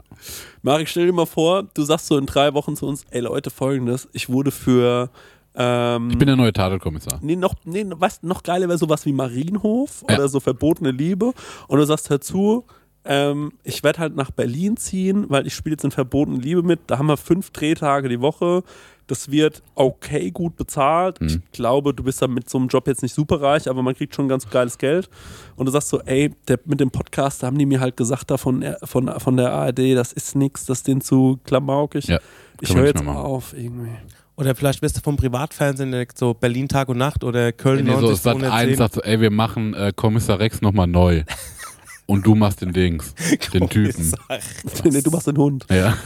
[0.62, 3.50] Marek, stell dir mal vor, du sagst so in drei Wochen zu uns, ey Leute,
[3.50, 5.10] folgendes, ich wurde für
[5.54, 7.18] ähm, Ich bin der neue Tatortkommissar.
[7.22, 10.14] Nee, noch, nee, was noch geiler wäre sowas wie Marienhof Ja.
[10.16, 11.32] oder so verbotene Liebe.
[11.68, 12.64] Und du sagst dazu,
[13.04, 16.80] ähm, ich werde halt nach Berlin ziehen, weil ich spiele jetzt in verbotene Liebe mit.
[16.86, 18.62] Da haben wir fünf Drehtage die Woche.
[19.08, 21.20] Das wird okay gut bezahlt.
[21.20, 21.26] Mhm.
[21.26, 23.94] Ich glaube, du bist da mit so einem Job jetzt nicht super reich, aber man
[23.94, 25.10] kriegt schon ganz geiles Geld.
[25.56, 28.30] Und du sagst so, ey, der, mit dem Podcast, da haben die mir halt gesagt,
[28.30, 32.06] da von, von, von der ARD, das ist nix, das ist denen zu klamaukig.
[32.06, 32.20] Ja,
[32.60, 33.18] ich höre jetzt machen.
[33.18, 33.90] auf irgendwie.
[34.36, 37.92] Oder vielleicht wirst du vom Privatfernsehen direkt so Berlin Tag und Nacht oder Köln Nee,
[37.92, 38.76] so 90 Sat 1 210.
[38.76, 41.24] sagt so, ey, wir machen äh, Kommissar Rex nochmal neu.
[42.06, 43.14] Und du machst den Dings,
[43.52, 44.12] den Typen.
[44.84, 45.66] nee, du machst den Hund.
[45.70, 45.96] Ja.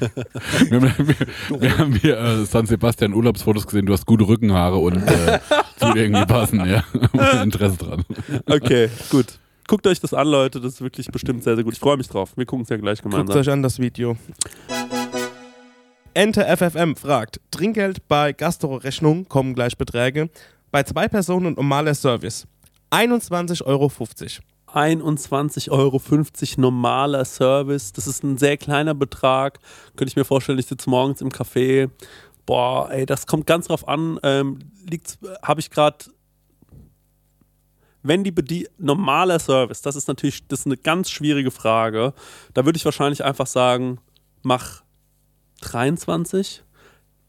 [0.70, 4.76] Wir haben, wir, wir haben hier äh, San Sebastian Urlaubsfotos gesehen, du hast gute Rückenhaare
[4.76, 5.38] und äh,
[5.78, 6.82] das würde irgendwie passen, ja.
[7.42, 8.04] Interesse dran.
[8.46, 9.38] Okay, gut.
[9.66, 10.60] Guckt euch das an, Leute.
[10.60, 11.74] Das ist wirklich bestimmt sehr, sehr gut.
[11.74, 12.32] Ich freue mich drauf.
[12.36, 13.38] Wir gucken es ja gleich Guckt gemeinsam.
[13.38, 14.16] euch an das Video.
[16.12, 20.28] Enter FFM fragt, Trinkgeld bei Gastro-Rechnung kommen gleich Beträge.
[20.70, 22.46] Bei zwei Personen und normaler Service
[22.90, 23.90] 21,50 Euro.
[24.74, 26.00] 21,50 Euro
[26.60, 27.92] normaler Service.
[27.92, 29.58] Das ist ein sehr kleiner Betrag.
[29.96, 31.90] Könnte ich mir vorstellen, ich sitze morgens im Café.
[32.46, 34.18] Boah, ey, das kommt ganz drauf an.
[34.22, 34.58] Ähm,
[34.88, 36.04] liegt's, habe ich gerade.
[38.02, 42.12] wenn die Bedien normaler Service, das ist natürlich das ist eine ganz schwierige Frage.
[42.52, 43.98] Da würde ich wahrscheinlich einfach sagen,
[44.42, 44.82] mach
[45.62, 46.62] 23.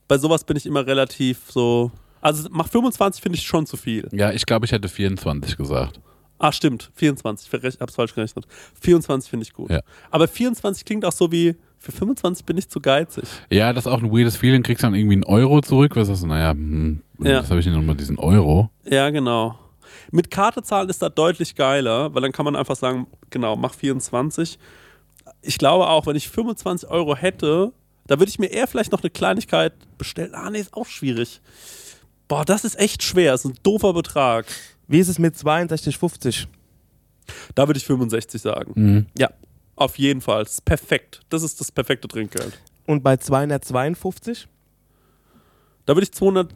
[0.07, 1.91] Bei sowas bin ich immer relativ so.
[2.21, 4.09] Also mach 25 finde ich schon zu viel.
[4.11, 5.99] Ja, ich glaube, ich hätte 24 gesagt.
[6.38, 6.91] Ah, stimmt.
[6.95, 7.51] 24.
[7.63, 8.45] Ich hab's falsch gerechnet.
[8.81, 9.69] 24 finde ich gut.
[9.71, 9.81] Ja.
[10.11, 13.23] Aber 24 klingt auch so wie, für 25 bin ich zu geizig.
[13.49, 14.63] Ja, das ist auch ein weirdes Feeling.
[14.63, 15.95] Kriegst dann irgendwie einen Euro zurück.
[15.95, 16.27] Was du?
[16.27, 17.39] Naja, hm, Ja.
[17.41, 18.69] was habe ich denn nochmal diesen Euro?
[18.83, 19.57] Ja, genau.
[20.11, 23.73] Mit Karte zahlen ist da deutlich geiler, weil dann kann man einfach sagen, genau, mach
[23.73, 24.59] 24.
[25.41, 27.71] Ich glaube auch, wenn ich 25 Euro hätte,
[28.07, 30.33] da würde ich mir eher vielleicht noch eine Kleinigkeit bestellen.
[30.36, 31.41] Ah, nee, ist auch schwierig.
[32.27, 33.31] Boah, das ist echt schwer.
[33.31, 34.45] Das ist ein doofer Betrag.
[34.88, 36.47] Wie ist es mit 62,50?
[37.55, 38.71] Da würde ich 65 sagen.
[38.75, 39.05] Mhm.
[39.17, 39.31] Ja,
[39.75, 40.45] auf jeden Fall.
[40.63, 41.21] Perfekt.
[41.29, 42.61] Das ist das perfekte Trinkgeld.
[42.86, 44.47] Und bei 252?
[45.86, 46.53] Da würde ich 200,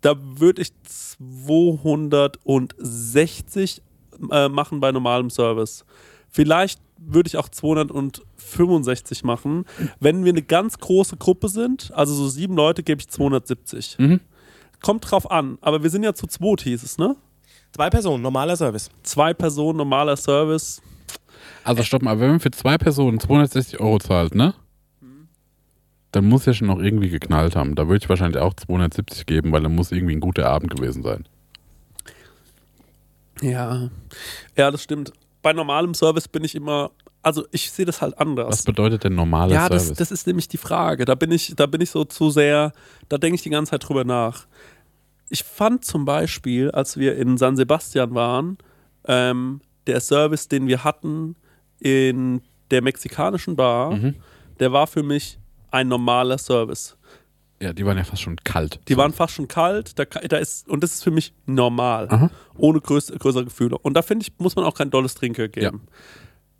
[0.00, 3.82] da würde ich 260
[4.30, 5.84] äh, machen bei normalem Service.
[6.28, 9.64] Vielleicht würde ich auch 265 machen.
[10.00, 13.98] Wenn wir eine ganz große Gruppe sind, also so sieben Leute, gebe ich 270.
[13.98, 14.20] Mhm.
[14.80, 17.16] Kommt drauf an, aber wir sind ja zu zweit, hieß es, ne?
[17.72, 18.90] Zwei Personen, normaler Service.
[19.02, 20.82] Zwei Personen, normaler Service.
[21.64, 24.54] Also stopp mal, wenn man für zwei Personen 260 Euro zahlt, ne?
[26.10, 27.74] Dann muss ja schon noch irgendwie geknallt haben.
[27.74, 31.02] Da würde ich wahrscheinlich auch 270 geben, weil dann muss irgendwie ein guter Abend gewesen
[31.02, 31.26] sein.
[33.40, 33.88] Ja.
[34.56, 35.12] Ja, das stimmt.
[35.40, 36.90] Bei normalem Service bin ich immer,
[37.22, 38.48] also ich sehe das halt anders.
[38.48, 39.88] Was bedeutet denn normaler Ja, Service?
[39.88, 41.04] das, das ist nämlich die Frage.
[41.04, 42.72] Da bin ich, da bin ich so zu sehr,
[43.08, 44.46] da denke ich die ganze Zeit drüber nach.
[45.32, 48.58] Ich fand zum Beispiel, als wir in San Sebastian waren,
[49.06, 51.36] ähm, der Service, den wir hatten
[51.80, 54.14] in der mexikanischen Bar, Mhm.
[54.60, 55.38] der war für mich
[55.70, 56.96] ein normaler Service.
[57.62, 58.80] ja, die waren ja fast schon kalt.
[58.88, 62.28] Die waren fast schon kalt, da, da ist, und das ist für mich normal, Aha.
[62.58, 63.78] ohne größ, größere Gefühle.
[63.78, 65.82] Und da finde ich, muss man auch kein dolles Trinkgeld geben.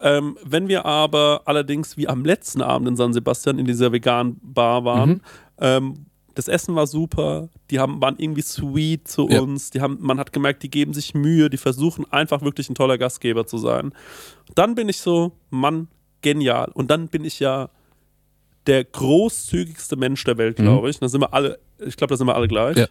[0.00, 4.40] Ähm, wenn wir aber allerdings wie am letzten Abend in San Sebastian in dieser veganen
[4.42, 5.20] Bar waren, Mhm.
[5.58, 9.40] ähm, das Essen war super, die haben, waren irgendwie sweet zu Ja.
[9.40, 12.74] uns, die haben, man hat gemerkt, die geben sich Mühe, die versuchen einfach wirklich ein
[12.74, 13.92] toller Gastgeber zu sein.
[14.54, 15.88] Dann bin ich so, Mann,
[16.22, 16.70] genial.
[16.74, 17.70] Und dann bin ich ja
[18.66, 20.98] der großzügigste Mensch der Welt, glaube ich.
[21.00, 22.76] Da sind wir alle, ich glaube, da sind wir alle gleich.
[22.76, 22.86] Ja.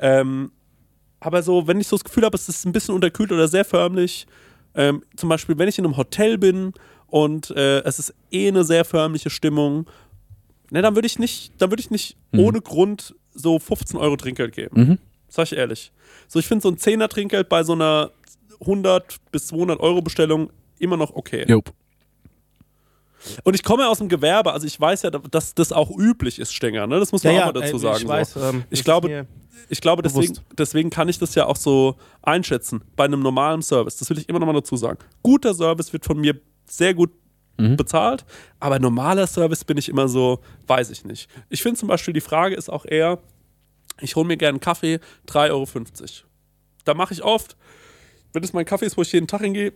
[0.00, 0.50] Ähm,
[1.20, 3.64] aber so, wenn ich so das Gefühl habe, es ist ein bisschen unterkühlt oder sehr
[3.64, 4.26] förmlich,
[4.74, 6.72] ähm, zum Beispiel, wenn ich in einem Hotel bin
[7.06, 9.86] und äh, es ist eh eine sehr förmliche Stimmung,
[10.74, 12.40] ne, dann würde ich nicht, dann würde ich nicht Mhm.
[12.40, 14.80] ohne Grund so 15 Euro Trinkgeld geben.
[14.80, 14.98] Mhm.
[15.28, 15.92] Sag ich ehrlich.
[16.28, 18.10] So, ich finde so ein 10er Trinkgeld bei so einer
[18.60, 21.44] 100 bis 200 Euro Bestellung immer noch okay.
[21.48, 21.72] Jupp.
[23.42, 26.52] Und ich komme aus dem Gewerbe, also ich weiß ja, dass das auch üblich ist,
[26.52, 27.00] Stenger, ne?
[27.00, 27.96] Das muss man auch mal dazu ey, sagen.
[27.96, 28.08] Ich so.
[28.08, 29.26] weiß, ähm, Ich glaube,
[29.70, 32.82] Ich glaube, deswegen, deswegen kann ich das ja auch so einschätzen.
[32.96, 34.98] Bei einem normalen Service, das will ich immer noch mal dazu sagen.
[35.22, 37.10] Guter Service wird von mir sehr gut
[37.56, 37.76] Mhm.
[37.76, 38.24] bezahlt,
[38.60, 41.30] aber normaler Service bin ich immer so, weiß ich nicht.
[41.50, 43.18] Ich finde zum Beispiel, die Frage ist auch eher,
[44.00, 44.98] ich hole mir gerne einen Kaffee,
[45.28, 45.66] 3,50 Euro.
[46.84, 47.56] Da mache ich oft,
[48.32, 49.72] wenn es mein Kaffee ist, wo ich jeden Tag hingehe,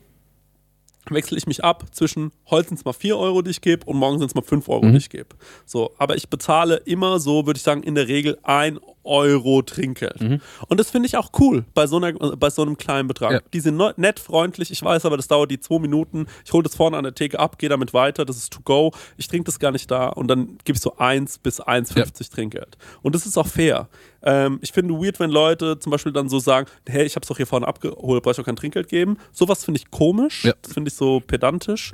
[1.11, 3.97] wechsle ich mich ab zwischen heute sind es mal 4 Euro, die ich gebe und
[3.97, 4.93] morgen sind es mal 5 Euro, Mhm.
[4.93, 5.37] die ich gebe.
[5.65, 10.21] So, aber ich bezahle immer so, würde ich sagen, in der Regel 1 Euro Trinkgeld.
[10.21, 10.41] Mhm.
[10.69, 13.33] Und das finde ich auch cool bei so, einer, bei so einem kleinen Betrag.
[13.33, 13.41] Ja.
[13.53, 16.27] Die sind nett, freundlich, ich weiß aber, das dauert die 2 Minuten.
[16.45, 18.93] Ich hole das vorne an der Theke ab, gehe damit weiter, das ist to go.
[19.17, 22.77] Ich trinke das gar nicht da und dann gebe ich so 1 bis 1,50 Trinkgeld.
[23.03, 23.89] Und das ist auch fair.
[24.23, 27.29] Ähm, ich finde weird, wenn Leute zum Beispiel dann so sagen, hey, ich habe es
[27.29, 29.17] doch hier vorne abgeholt, brauche ich auch kein Trinkgeld geben.
[29.33, 30.55] Sowas finde ich komisch, Ja.
[30.63, 31.93] das finde ich so pedantisch.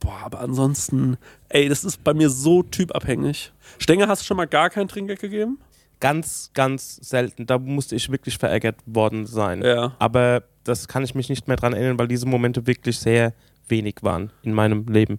[0.00, 1.18] Boah, aber ansonsten,
[1.50, 3.52] ey, das ist bei mir so typabhängig.
[3.78, 5.58] Stenger, hast du schon mal gar kein Trinkgeld gegeben?
[6.00, 7.46] Ganz, ganz selten.
[7.46, 9.62] Da musste ich wirklich verärgert worden sein.
[9.62, 9.94] Ja.
[9.98, 13.34] Aber das kann ich mich nicht mehr dran erinnern, weil diese Momente wirklich sehr
[13.68, 15.18] wenig waren in meinem Leben.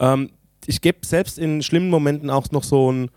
[0.00, 0.30] Ähm,
[0.66, 3.10] ich gebe selbst in schlimmen Momenten auch noch so ein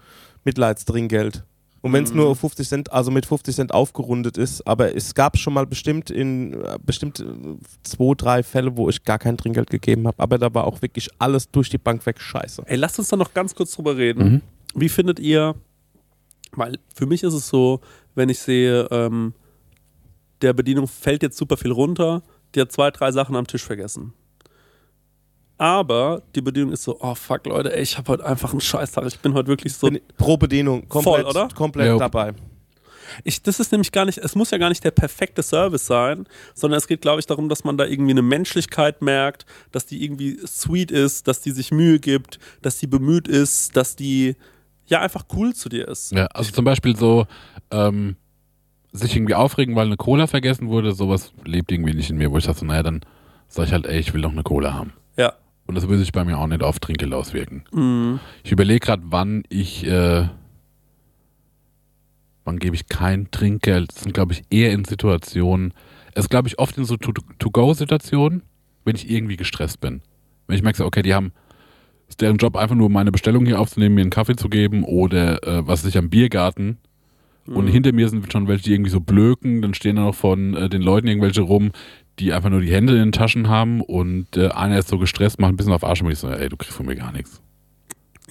[0.43, 1.43] Mitleidstrinkgeld.
[1.81, 5.15] Und wenn es nur auf 50 Cent, also mit 50 Cent aufgerundet ist, aber es
[5.15, 7.25] gab schon mal bestimmt in äh, bestimmt äh,
[7.83, 11.09] zwei, drei Fälle, wo ich gar kein Trinkgeld gegeben habe, aber da war auch wirklich
[11.19, 12.63] alles durch die Bank weg scheiße.
[12.65, 14.23] Ey, lasst uns da noch ganz kurz drüber reden.
[14.23, 14.41] Mhm.
[14.75, 15.55] Wie findet ihr,
[16.51, 17.81] weil für mich ist es so,
[18.15, 19.33] wenn ich sehe, ähm,
[20.41, 22.23] der Bedienung fällt jetzt super viel runter,
[22.55, 24.13] die hat zwei, drei Sachen am Tisch vergessen.
[25.57, 29.05] Aber die Bedienung ist so, oh fuck Leute, ey, ich habe heute einfach einen Scheißtag.
[29.07, 29.87] Ich bin heute wirklich so.
[29.89, 31.49] Bin, pro Bedienung, komplett, Voll, oder?
[31.53, 31.97] komplett Ja.
[31.97, 32.33] dabei.
[33.23, 36.27] Ich, das ist nämlich gar nicht, es muss ja gar nicht der perfekte Service sein,
[36.53, 40.03] sondern es geht, glaube ich, darum, dass man da irgendwie eine Menschlichkeit merkt, dass die
[40.03, 44.35] irgendwie sweet ist, dass die sich Mühe gibt, dass die bemüht ist, dass die
[44.89, 46.11] ja einfach cool zu dir ist.
[46.11, 47.25] Ja, also zum Beispiel so,
[47.71, 48.15] ähm,
[48.91, 52.37] sich irgendwie aufregen, weil eine Cola vergessen wurde, sowas lebt irgendwie nicht in mir, wo
[52.37, 53.01] ich so, naja, dann
[53.47, 54.93] sag ich halt, ey, ich will noch eine Cola haben.
[55.17, 55.33] Ja.
[55.67, 57.63] Und das würde sich bei mir auch nicht auf Trinkgeld auswirken.
[57.71, 58.19] Mhm.
[58.43, 60.27] Ich überlege gerade, wann ich, äh,
[62.45, 63.93] wann gebe ich kein Trinkgeld.
[63.93, 65.73] Das sind, glaube ich, eher in Situationen,
[66.15, 68.41] es ist, glaube ich, oft in so To- To-Go-Situationen,
[68.85, 70.01] wenn ich irgendwie gestresst bin.
[70.47, 71.31] Wenn ich merke, okay, die haben,
[72.09, 75.41] ist deren Job einfach nur meine Bestellung hier aufzunehmen, mir einen Kaffee zu geben oder
[75.47, 76.77] äh, was weiß ich am Biergarten.
[77.45, 80.55] Und hinter mir sind schon welche, die irgendwie so blöken, dann stehen da noch von
[80.55, 81.71] äh, den Leuten irgendwelche rum,
[82.19, 85.39] die einfach nur die Hände in den Taschen haben und äh, einer ist so gestresst,
[85.39, 87.41] macht ein bisschen auf Arsch und ich so, ey, du kriegst von mir gar nichts.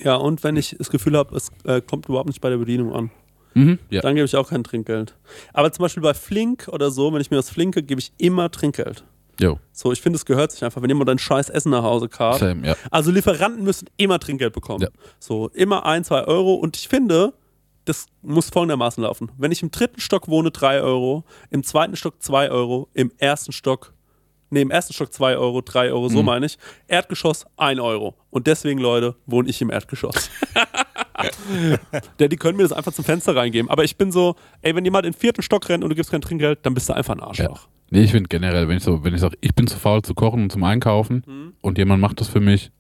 [0.01, 2.93] Ja, und wenn ich das Gefühl habe, es äh, kommt überhaupt nicht bei der Bedienung
[2.93, 3.11] an,
[3.55, 3.79] Mhm.
[3.91, 4.03] Ja.
[4.03, 5.17] dann gebe ich auch kein Trinkgeld.
[5.53, 8.51] Aber zum Beispiel bei Flink oder so, wenn ich mir was flinke, gebe ich immer
[8.53, 9.03] Trinkgeld.
[9.41, 9.59] Jo.
[9.73, 12.41] So, ich finde, es gehört sich einfach, wenn jemand dein scheiß Essen nach Hause karrt.
[12.41, 12.77] Same, ja.
[12.91, 14.83] Also Lieferanten müssen immer Trinkgeld bekommen.
[14.83, 14.89] Ja.
[15.19, 16.55] So, immer ein, zwei Euro.
[16.55, 17.35] Und ich finde,
[17.85, 19.31] das muss folgendermaßen laufen.
[19.39, 23.53] Wenn ich im dritten Stock wohne, drei Euro, im zweiten Stock zwei Euro, im ersten
[23.53, 23.95] Stock,
[24.51, 26.59] nee, im ersten Stock zwei Euro, drei Euro, so meine ich.
[26.87, 28.15] Erdgeschoss ein Euro.
[28.31, 30.31] Und deswegen, Leute, wohne ich im Erdgeschoss.
[32.19, 33.71] Der, die können mir das einfach zum Fenster reingeben.
[33.71, 36.11] Aber ich bin so, ey, wenn jemand in den vierten Stock rennt und du gibst
[36.11, 37.55] kein Trinkgeld, dann bist du einfach ein Ja.
[37.91, 40.15] Nee, ich finde generell, wenn ich so, wenn ich sage, ich bin zu faul zu
[40.15, 41.53] kochen und zum Einkaufen Mhm.
[41.63, 42.71] und jemand macht das für mich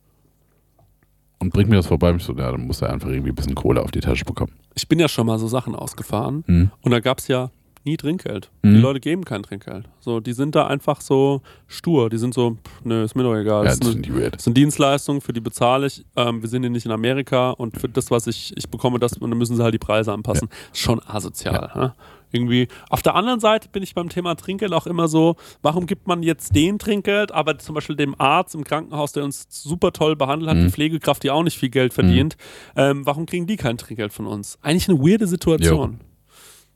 [1.38, 3.54] und bringt mir das vorbei, ich so, ja, dann muss er einfach irgendwie ein bisschen
[3.54, 4.52] Kohle auf die Tasche bekommen.
[4.74, 6.70] Ich bin ja schon mal so Sachen ausgefahren Mhm.
[6.82, 7.50] und da gab es ja
[7.84, 8.50] nie Trinkgeld.
[8.62, 8.74] Mhm.
[8.74, 9.88] Die Leute geben kein Trinkgeld.
[10.00, 12.10] So, die sind da einfach so stur.
[12.10, 13.64] Die sind so, pff, nö, ist mir doch egal.
[13.64, 14.34] Ja, das, das ist finde eine, weird.
[14.34, 16.04] das sind Dienstleistungen, für die bezahle ich.
[16.16, 19.14] Ähm, wir sind hier nicht in Amerika und für das, was ich, ich bekomme, das,
[19.14, 20.48] und dann müssen sie halt die Preise anpassen.
[20.74, 21.70] Schon asozial.
[21.74, 21.94] Ne?
[22.30, 22.68] Irgendwie.
[22.90, 26.22] Auf der anderen Seite bin ich beim Thema Trinkgeld auch immer so, warum gibt man
[26.22, 30.50] jetzt den Trinkgeld, aber zum Beispiel dem Arzt im Krankenhaus, der uns super toll behandelt
[30.50, 30.66] hat, Mhm.
[30.66, 32.36] die Pflegekraft, die auch nicht viel Geld verdient,
[32.76, 34.58] ähm, warum kriegen die kein Trinkgeld von uns?
[34.62, 36.00] Eigentlich eine weirde Situation.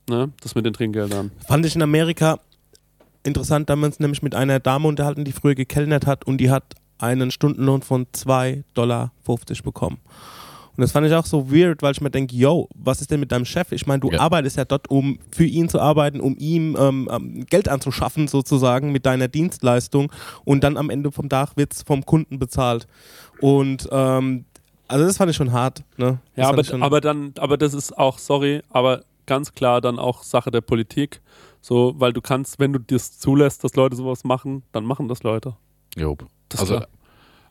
[0.09, 0.32] Ne?
[0.40, 1.30] Das mit den Trinkgeldern.
[1.46, 2.40] Fand ich in Amerika
[3.24, 6.38] interessant, da haben wir uns nämlich mit einer Dame unterhalten, die früher gekellnert hat und
[6.38, 9.12] die hat einen Stundenlohn von 2,50 Dollar
[9.62, 9.98] bekommen.
[10.76, 13.20] Und das fand ich auch so weird, weil ich mir denke, yo, was ist denn
[13.20, 13.72] mit deinem Chef?
[13.72, 14.20] Ich meine, du Ja.
[14.20, 18.90] arbeitest ja dort, um für ihn zu arbeiten, um ihm ähm, ähm, Geld anzuschaffen, sozusagen,
[18.90, 20.10] mit deiner Dienstleistung.
[20.44, 22.86] Und dann am Ende vom Tag wird es vom Kunden bezahlt.
[23.40, 24.46] Und ähm,
[24.88, 25.84] also das fand ich schon hart.
[25.98, 26.18] Ne?
[26.36, 30.50] Ja, aber, aber dann, aber das ist auch, sorry, aber ganz klar dann auch Sache
[30.50, 31.20] der Politik.
[31.60, 35.22] So, weil du kannst, wenn du das zulässt, dass Leute sowas machen, dann machen das
[35.22, 35.54] Leute.
[35.96, 36.16] Jo.
[36.48, 36.88] Das ist Also, klar.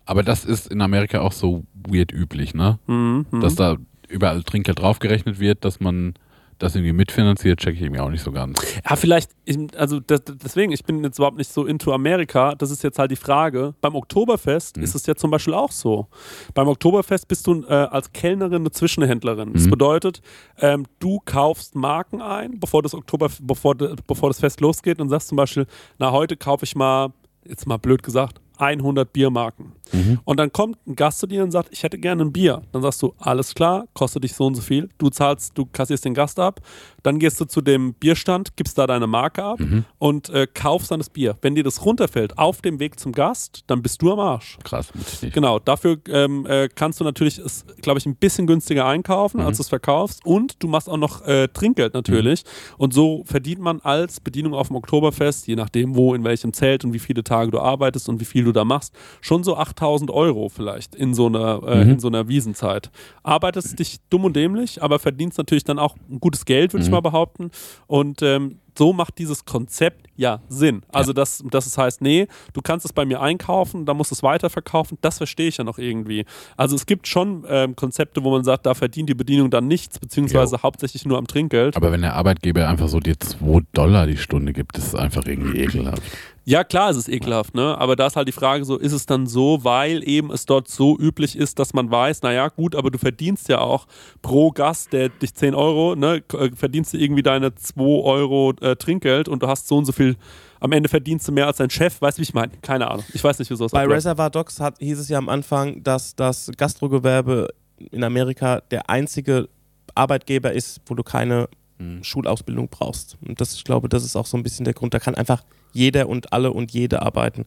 [0.05, 2.79] Aber das ist in Amerika auch so weird üblich, ne?
[2.87, 3.41] Mhm, mhm.
[3.41, 3.77] Dass da
[4.09, 6.13] überall Trinkgeld draufgerechnet wird, dass man
[6.59, 8.61] das irgendwie mitfinanziert, checke ich irgendwie auch nicht so ganz.
[8.87, 12.53] Ja, vielleicht, ich, also das, deswegen, ich bin jetzt überhaupt nicht so into Amerika.
[12.53, 13.73] Das ist jetzt halt die Frage.
[13.81, 14.83] Beim Oktoberfest Mhm.
[14.83, 16.05] ist es ja zum Beispiel auch so.
[16.53, 19.53] Beim Oktoberfest bist du äh, als Kellnerin eine Zwischenhändlerin.
[19.53, 19.69] Das Mhm.
[19.71, 20.21] bedeutet,
[20.59, 25.29] ähm, du kaufst Marken ein, bevor das Oktober, bevor, bevor das Fest losgeht und sagst
[25.29, 25.65] zum Beispiel,
[25.97, 27.11] na, heute kaufe ich mal,
[27.43, 29.73] jetzt mal blöd gesagt, 100 Biermarken.
[29.91, 30.19] Mhm.
[30.23, 32.61] Und dann kommt ein Gast zu dir und sagt, ich hätte gerne ein Bier.
[32.71, 34.87] Dann sagst du, alles klar, kostet dich so und so viel.
[34.97, 36.61] Du zahlst, du kassierst den Gast ab.
[37.03, 39.83] Dann gehst du zu dem Bierstand, gibst da deine Marke ab Mhm.
[39.97, 41.35] und äh, kaufst dann das Bier.
[41.41, 44.57] Wenn dir das runterfällt auf dem Weg zum Gast, dann bist du am Arsch.
[44.63, 44.91] Krass.
[45.33, 47.41] Genau, dafür ähm, äh, kannst du natürlich
[47.81, 49.47] glaube ich, ein bisschen günstiger einkaufen, Mhm.
[49.47, 50.25] als du es verkaufst.
[50.25, 52.43] Und du machst auch noch äh, Trinkgeld natürlich.
[52.77, 56.85] Und so verdient man als Bedienung auf dem Oktoberfest, je nachdem wo, in welchem Zelt
[56.85, 60.11] und wie viele Tage du arbeitest und wie viel du da machst, schon so 8000
[60.11, 61.91] Euro vielleicht in so einer, äh, Mhm.
[61.91, 62.91] in so einer Wiesenzeit.
[63.23, 66.89] Arbeitest dich dumm und dämlich, aber verdienst natürlich dann auch ein gutes Geld, würde ich
[66.89, 66.95] Mhm.
[66.95, 67.51] mal behaupten.
[67.87, 70.83] Und ähm, so macht dieses Konzept ja Sinn.
[70.93, 74.15] Also, dass, dass es heißt, nee, du kannst es bei mir einkaufen, dann musst du
[74.15, 76.25] es weiterverkaufen, das verstehe ich ja noch irgendwie.
[76.55, 79.99] Also es gibt schon ähm, Konzepte, wo man sagt, da verdient die Bedienung dann nichts,
[79.99, 81.75] beziehungsweise hauptsächlich nur am Trinkgeld.
[81.75, 85.25] Aber wenn der Arbeitgeber einfach so dir 2 Dollar die Stunde gibt, das ist einfach
[85.25, 86.01] irgendwie ekelhaft.
[86.43, 87.77] Ja, klar, es ist ekelhaft, ne?
[87.77, 90.67] Aber da ist halt die Frage so, ist es dann so, weil eben es dort
[90.67, 93.85] so üblich ist, dass man weiß, naja, gut, aber du verdienst ja auch
[94.23, 98.75] pro Gast, der dich 10 Euro, ne, äh, verdienst du irgendwie deine 2 Euro äh,
[98.75, 100.15] Trinkgeld und du hast so und so viel,
[100.59, 102.53] am Ende verdienst du mehr als dein Chef, weißt du, wie ich meine?
[102.61, 103.05] Keine Ahnung.
[103.13, 103.97] Ich weiß nicht, wieso es Bei abläuft.
[103.97, 107.49] Reservoir Dogs hat, hieß es ja am Anfang, dass das Gastrogewerbe
[107.91, 109.47] in Amerika der einzige
[109.93, 111.49] Arbeitgeber ist, wo du keine
[111.81, 112.03] Mhm.
[112.03, 113.17] Schulausbildung brauchst.
[113.25, 114.93] Und das, ich glaube, das ist auch so ein bisschen der Grund.
[114.93, 117.45] Da kann einfach jeder und alle und jede arbeiten.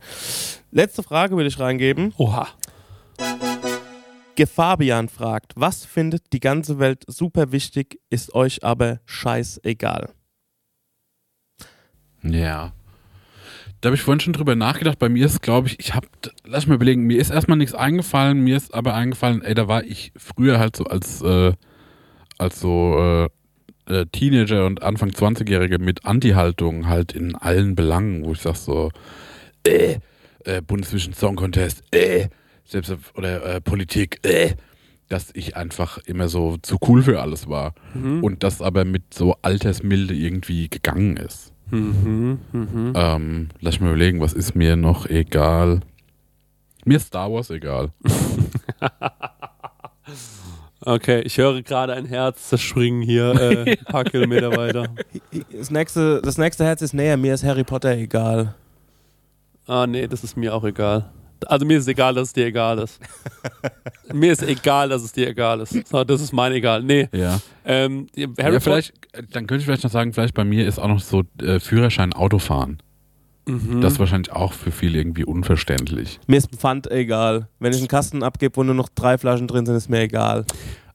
[0.71, 2.13] Letzte Frage will ich reingeben.
[2.17, 2.49] Oha.
[4.37, 10.11] Gefabian fragt, was findet die ganze Welt super wichtig, ist euch aber scheißegal?
[12.23, 12.73] Ja.
[13.81, 14.99] Da habe ich vorhin schon drüber nachgedacht.
[14.99, 16.09] Bei mir ist, glaube ich, ich habe,
[16.45, 19.69] lass mich mal überlegen, mir ist erstmal nichts eingefallen, mir ist aber eingefallen, ey, da
[19.69, 21.53] war ich früher halt so als, äh,
[22.39, 23.29] als so äh,
[23.87, 28.91] äh, Teenager und Anfang 20-Jährige mit Anti-Haltung halt in allen Belangen, wo ich sag so,
[29.67, 29.99] äh,
[30.45, 32.29] äh Bundesvision Song Contest, äh,
[32.65, 34.55] selbst oder äh, Politik, äh,
[35.09, 38.25] dass ich einfach immer so zu cool für alles war Mhm.
[38.25, 41.53] und das aber mit so Altersmilde irgendwie gegangen ist.
[41.71, 42.39] Mhm.
[42.53, 42.93] Mhm.
[42.95, 45.81] Ähm, lass mich mal überlegen, was ist mir noch egal?
[46.85, 47.91] Mir ist Star Wars egal.
[50.87, 54.87] Okay, ich höre gerade ein Herz zerspringen hier äh, ein paar Kilometer weiter.
[55.51, 58.55] Das nächste, das nächste Herz ist näher, mir ist Harry Potter egal.
[59.67, 61.11] Ah, nee, das ist mir auch egal.
[61.47, 63.01] Also mir ist egal, dass es dir egal ist.
[64.13, 65.89] mir ist egal, dass es dir egal ist.
[65.89, 66.83] So, das ist mein egal.
[66.83, 67.41] Nee, Ja.
[67.65, 68.07] ähm,
[68.39, 68.93] Harry ja, vielleicht,
[69.33, 72.13] dann könnte ich vielleicht noch sagen, vielleicht bei mir ist auch noch so äh, Führerschein
[72.13, 72.79] Autofahren.
[73.47, 73.81] Mhm.
[73.81, 76.19] Das ist wahrscheinlich auch für viele irgendwie unverständlich.
[76.27, 77.49] Mir ist Pfand egal.
[77.59, 80.45] Wenn ich einen Kasten abgebe, wo nur noch drei Flaschen drin sind, ist mir egal.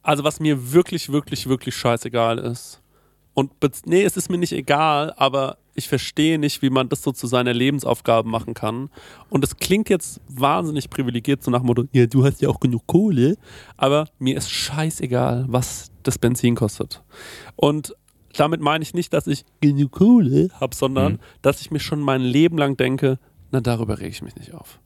[0.01, 2.81] Also was mir wirklich, wirklich, wirklich scheißegal ist.
[3.33, 3.51] Und
[3.85, 7.25] nee, es ist mir nicht egal, aber ich verstehe nicht, wie man das so zu
[7.25, 8.89] seiner Lebensaufgabe machen kann.
[9.29, 12.59] Und es klingt jetzt wahnsinnig privilegiert, so nach dem Motto, ja, du hast ja auch
[12.59, 13.37] genug Kohle,
[13.77, 17.01] aber mir ist scheißegal, was das Benzin kostet.
[17.55, 17.95] Und
[18.39, 21.19] damit meine ich nicht, dass ich genug Kohle habe, sondern Mhm.
[21.41, 23.19] dass ich mir schon mein Leben lang denke,
[23.51, 24.79] na, darüber rege ich mich nicht auf.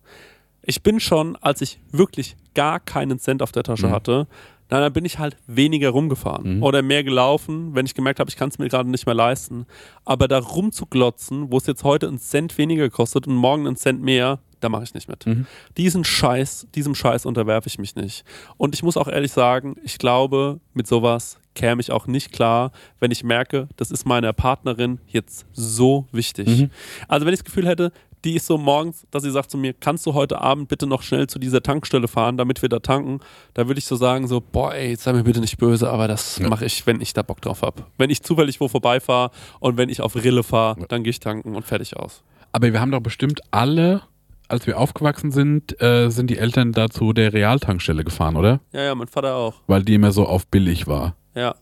[0.62, 3.92] Ich bin schon, als ich wirklich gar keinen Cent auf der Tasche Mhm.
[3.92, 4.28] hatte,
[4.70, 6.64] na, dann bin ich halt weniger rumgefahren Mhm.
[6.64, 9.66] oder mehr gelaufen, wenn ich gemerkt habe, ich kann es mir gerade nicht mehr leisten.
[10.06, 14.02] Aber da rumzuglotzen, wo es jetzt heute einen Cent weniger kostet und morgen einen Cent
[14.02, 15.26] mehr, da mache ich nicht mit.
[15.26, 15.46] Mhm.
[15.78, 18.24] Diesen Scheiß, diesem Scheiß unterwerfe ich mich nicht.
[18.58, 22.72] Und ich muss auch ehrlich sagen, ich glaube, mit sowas käme ich auch nicht klar,
[23.00, 26.48] wenn ich merke, das ist meiner Partnerin jetzt so wichtig.
[26.48, 26.70] Mhm.
[27.08, 27.92] Also wenn ich das Gefühl hätte,
[28.26, 31.02] die ist so morgens, dass sie sagt zu mir, kannst du heute Abend bitte noch
[31.02, 33.20] schnell zu dieser Tankstelle fahren, damit wir da tanken,
[33.54, 36.38] da würde ich so sagen, so, boah, ey, sei mir bitte nicht böse, aber das
[36.38, 36.48] Ja.
[36.48, 37.84] mache ich, wenn ich da Bock drauf habe.
[37.98, 40.86] Wenn ich zufällig wo vorbeifahre und wenn ich auf Rille fahre, Ja.
[40.88, 42.24] dann gehe ich tanken und fertig aus.
[42.54, 44.04] Aber wir haben doch bestimmt alle,
[44.48, 48.62] als wir aufgewachsen sind, äh, sind die Eltern da zu der Realtankstelle gefahren, oder?
[48.72, 49.56] Ja, ja, mein Vater auch.
[49.68, 51.16] Weil die immer so auf billig war.
[51.36, 51.56] Ja.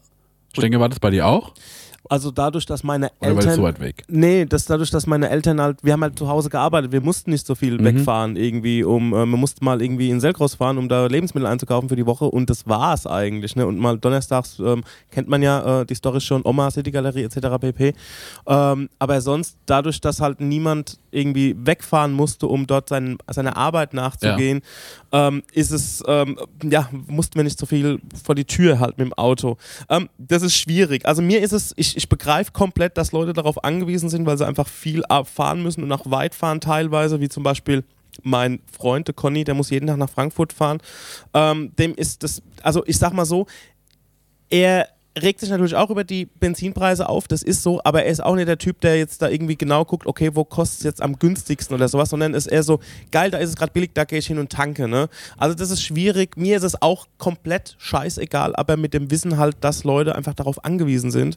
[0.53, 1.53] Ich denke, war das bei dir auch?
[2.09, 3.63] Also dadurch, dass meine Oder war so Eltern...
[3.63, 4.03] weit weg?
[4.09, 7.31] Nee, das dadurch, dass meine Eltern halt, wir haben halt zu Hause gearbeitet, wir mussten
[7.31, 7.85] nicht so viel Mhm.
[7.85, 11.87] wegfahren irgendwie, um, äh, man musste mal irgendwie in Selgros fahren, um da Lebensmittel einzukaufen
[11.87, 13.65] für die Woche und das war's eigentlich, ne?
[13.65, 17.37] Und mal donnerstags ähm, kennt man ja äh, die Story schon, Oma, City Galerie etc.
[17.61, 17.93] pp.
[18.45, 23.93] Ähm, aber sonst, dadurch, dass halt niemand irgendwie wegfahren musste, um dort sein, seiner Arbeit
[23.93, 24.61] nachzugehen,
[25.11, 29.07] ähm, ist es, ähm, ja, mussten wir nicht so viel vor die Tür halt mit
[29.07, 29.57] dem Auto.
[29.89, 31.05] Ähm, das ist schwierig.
[31.05, 34.47] Also mir ist es, ich, ich begreife komplett, dass Leute darauf angewiesen sind, weil sie
[34.47, 37.83] einfach viel fahren müssen und auch weit fahren teilweise, wie zum Beispiel
[38.23, 40.79] mein Freund, der Conny, der muss jeden Tag nach Frankfurt fahren.
[41.33, 43.47] Ähm, dem ist das, also ich sag mal so,
[44.49, 44.89] er
[45.19, 48.35] regt sich natürlich auch über die Benzinpreise auf, das ist so, aber er ist auch
[48.35, 51.19] nicht der Typ, der jetzt da irgendwie genau guckt, okay, wo kostet es jetzt am
[51.19, 52.79] günstigsten oder sowas, sondern ist eher so,
[53.11, 55.09] geil, da ist es gerade billig, da gehe ich hin und tanke, ne?
[55.37, 59.57] Also das ist schwierig, mir ist es auch komplett scheißegal, aber mit dem Wissen halt,
[59.59, 61.35] dass Leute einfach darauf angewiesen sind.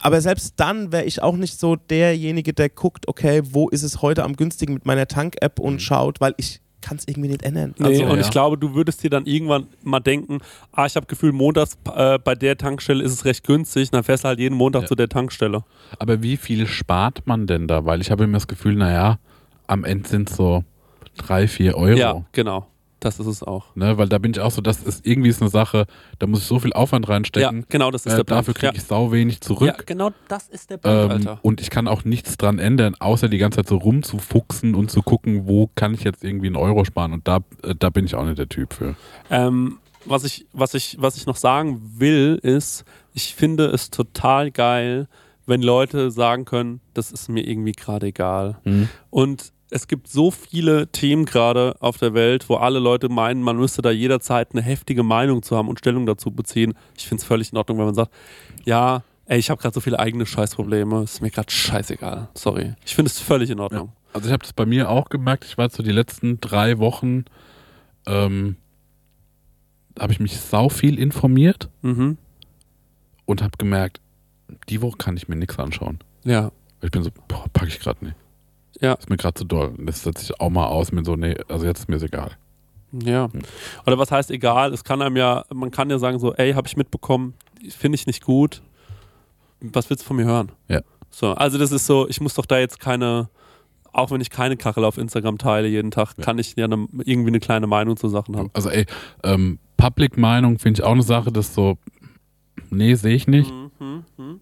[0.00, 4.02] Aber selbst dann wäre ich auch nicht so derjenige, der guckt, okay, wo ist es
[4.02, 7.74] heute am günstigen mit meiner Tank-App und schaut, weil ich kann es irgendwie nicht ändern.
[7.78, 8.20] Nee, Also, und ja.
[8.20, 10.38] ich glaube, du würdest dir dann irgendwann mal denken,
[10.72, 14.24] ah, ich habe Gefühl, montags äh, bei der Tankstelle ist es recht günstig, dann fährst
[14.24, 14.88] du halt jeden Montag Ja.
[14.88, 15.64] zu der Tankstelle.
[15.98, 17.84] Aber wie viel spart man denn da?
[17.86, 19.18] Weil ich habe immer das Gefühl, naja,
[19.66, 20.62] am Ende sind es so
[21.16, 21.96] drei, vier Euro.
[21.98, 22.66] Ja, genau.
[23.04, 23.76] Das ist es auch.
[23.76, 23.98] Ne?
[23.98, 25.86] Weil da bin ich auch so, das ist irgendwie ist eine Sache,
[26.18, 27.66] da muss ich so viel Aufwand Ja, reinstecken.
[27.68, 28.30] genau, das ist äh, der Punkt.
[28.30, 28.72] dafür kriege ja.
[28.74, 29.68] ich sau wenig zurück.
[29.68, 31.38] ja, genau das ist der Punkt, Ähm, Alter.
[31.42, 35.02] und ich kann auch nichts dran ändern, außer die ganze Zeit so rumzufuchsen und zu
[35.02, 37.12] gucken, wo kann ich jetzt irgendwie einen Euro sparen.
[37.12, 38.96] Und da, äh, da bin ich auch nicht der Typ für.
[39.30, 44.50] Ähm, was, ich, was, ich, was ich noch sagen will, ist, ich finde es total
[44.50, 45.08] geil,
[45.46, 48.58] wenn Leute sagen können, das ist mir irgendwie gerade egal.
[49.10, 53.56] Und es gibt so viele Themen gerade auf der Welt, wo alle Leute meinen, man
[53.56, 56.74] müsste da jederzeit eine heftige Meinung zu haben und Stellung dazu beziehen.
[56.96, 58.12] Ich finde es völlig in Ordnung, wenn man sagt,
[58.64, 62.28] ja, ey, ich habe gerade so viele eigene Scheißprobleme, ist mir gerade scheißegal.
[62.34, 62.74] Sorry.
[62.86, 63.90] Ich finde es völlig in Ordnung.
[64.12, 65.44] Also ich habe das bei mir auch gemerkt.
[65.44, 67.24] Ich war so die letzten drei Wochen,
[68.06, 68.54] ähm,
[69.98, 72.16] habe ich mich sau viel informiert Mhm.
[73.26, 74.00] und habe gemerkt,
[74.68, 75.98] die Woche kann ich mir nichts anschauen.
[76.22, 76.52] Ja.
[76.80, 78.16] Ich bin so, boah, packe ich gerade nicht.
[78.80, 78.94] Ja.
[78.94, 79.74] Ist mir gerade zu doll.
[79.78, 82.32] Das setze ich auch mal aus mit so, nee, also jetzt ist mir egal.
[82.92, 83.28] Ja.
[83.86, 84.72] Oder was heißt egal?
[84.72, 87.34] Es kann einem ja, man kann ja sagen so, ey, habe ich mitbekommen,
[87.70, 88.62] finde ich nicht gut.
[89.60, 90.52] Was willst du von mir hören?
[90.68, 90.80] Ja.
[91.10, 93.28] So, also das ist so, ich muss doch da jetzt keine,
[93.92, 96.24] auch wenn ich keine Kachel auf Instagram teile jeden Tag, Ja.
[96.24, 98.50] kann ich ja eine, irgendwie eine kleine Meinung zu Sachen haben.
[98.52, 98.86] Also ey,
[99.22, 101.78] ähm, Public-Meinung finde ich auch eine Sache, das so,
[102.70, 103.52] nee, sehe ich nicht.
[103.80, 104.40] Mhm,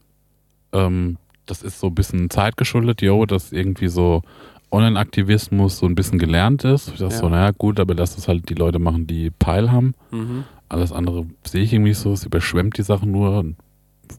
[0.75, 4.23] Ähm, das ist so ein bisschen zeitgeschuldet, yo, dass irgendwie so
[4.71, 6.89] Online-Aktivismus so ein bisschen gelernt ist.
[6.89, 7.21] Ich dachte Ja.
[7.21, 9.95] so, naja, gut, aber lass es halt die Leute machen, die Peil haben.
[10.11, 10.45] Mhm.
[10.69, 12.13] Alles andere sehe ich irgendwie so.
[12.13, 13.57] Es überschwemmt die Sachen nur und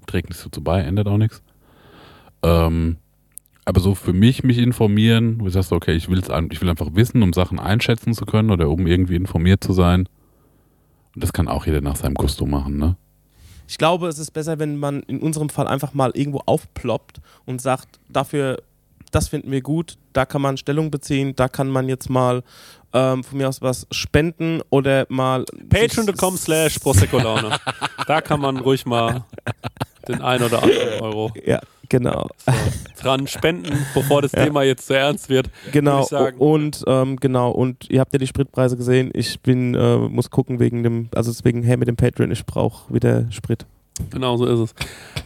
[0.06, 1.42] trägt nicht so zu bei, ändert auch nichts.
[2.44, 2.98] Ähm,
[3.66, 6.62] aber so für mich mich informieren, wo ich sage, so, okay, ich, will's, an- ich
[6.62, 10.08] will einfach wissen, um Sachen einschätzen zu können oder um irgendwie informiert zu sein.
[11.16, 12.98] Und das kann auch jeder nach seinem Gusto machen, ne?
[13.68, 17.62] Ich glaube, es ist besser, wenn man in unserem Fall einfach mal irgendwo aufploppt und
[17.62, 18.62] sagt, dafür,
[19.12, 22.44] das finden wir gut, da kann man Stellung beziehen, da kann man jetzt mal
[22.94, 25.46] ähm, von mir aus was spenden oder mal.
[25.70, 27.58] Patreon.com slash Prosecco-Laune.
[28.08, 29.24] da kann man ruhig mal
[30.08, 31.60] den ein oder anderen Euro Ja,
[31.90, 32.30] genau.
[33.02, 35.50] dran spenden, bevor das Thema jetzt zu ernst wird.
[35.72, 36.08] Genau,
[36.38, 39.12] und ähm, genau, und ihr habt ja die Spritpreise gesehen.
[39.14, 42.94] Ich bin, äh, muss gucken wegen dem, also deswegen her mit dem Patreon, ich brauche
[42.94, 43.66] wieder Sprit.
[44.10, 44.76] Genau so ist es.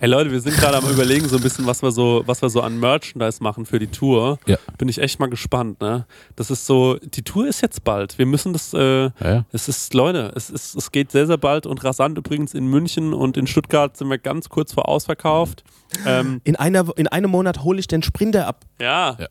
[0.01, 2.49] Ey Leute, wir sind gerade am überlegen so ein bisschen, was wir so, was wir
[2.49, 4.39] so an Merchandise machen für die Tour.
[4.45, 4.57] Ja.
[4.77, 6.05] Bin ich echt mal gespannt, ne?
[6.35, 8.17] Das ist so, die Tour ist jetzt bald.
[8.17, 9.45] Wir müssen das, äh, Ja, ja.
[9.53, 13.13] es ist, Leute, es ist, es geht sehr, sehr bald und rasant übrigens in München
[13.13, 15.63] und in Stuttgart sind wir ganz kurz vor ausverkauft.
[16.05, 18.65] Ähm, In, einer, in einem Monat hole ich den Sprinter ab.
[18.79, 19.15] ja.
[19.19, 19.27] Ja.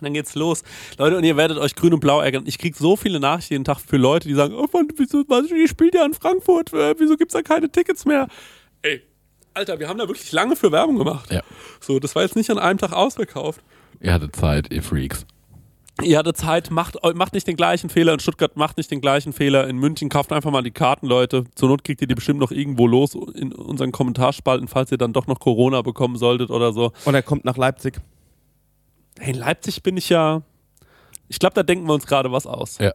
[0.00, 0.62] Dann geht's los.
[0.98, 2.44] Leute, und ihr werdet euch grün und blau ärgern.
[2.46, 5.50] Ich krieg so viele Nachrichten jeden Tag für Leute, die sagen, oh Mann, wieso, was,
[5.50, 8.28] ihr spielt ja in Frankfurt, äh, wieso gibt's da keine Tickets mehr?
[8.82, 9.02] Ey,
[9.54, 11.30] Alter, wir haben da wirklich lange für Werbung gemacht.
[11.32, 11.42] Ja.
[11.80, 13.60] So, das war jetzt nicht an einem Tag ausverkauft.
[14.00, 15.26] Ihr hattet Zeit, ihr Freaks.
[16.02, 19.32] Ihr hattet Zeit, macht, macht nicht den gleichen Fehler in Stuttgart, macht nicht den gleichen
[19.32, 21.44] Fehler in München, kauft einfach mal die Karten, Leute.
[21.54, 25.12] Zur Not kriegt ihr die bestimmt noch irgendwo los in unseren Kommentarspalten, falls ihr dann
[25.12, 26.92] doch noch Corona bekommen solltet oder so.
[27.04, 28.00] Und er kommt nach Leipzig.
[29.20, 30.40] Hey, in Leipzig bin ich ja.
[31.28, 32.78] Ich glaube, da denken wir uns gerade was aus.
[32.78, 32.92] Ja.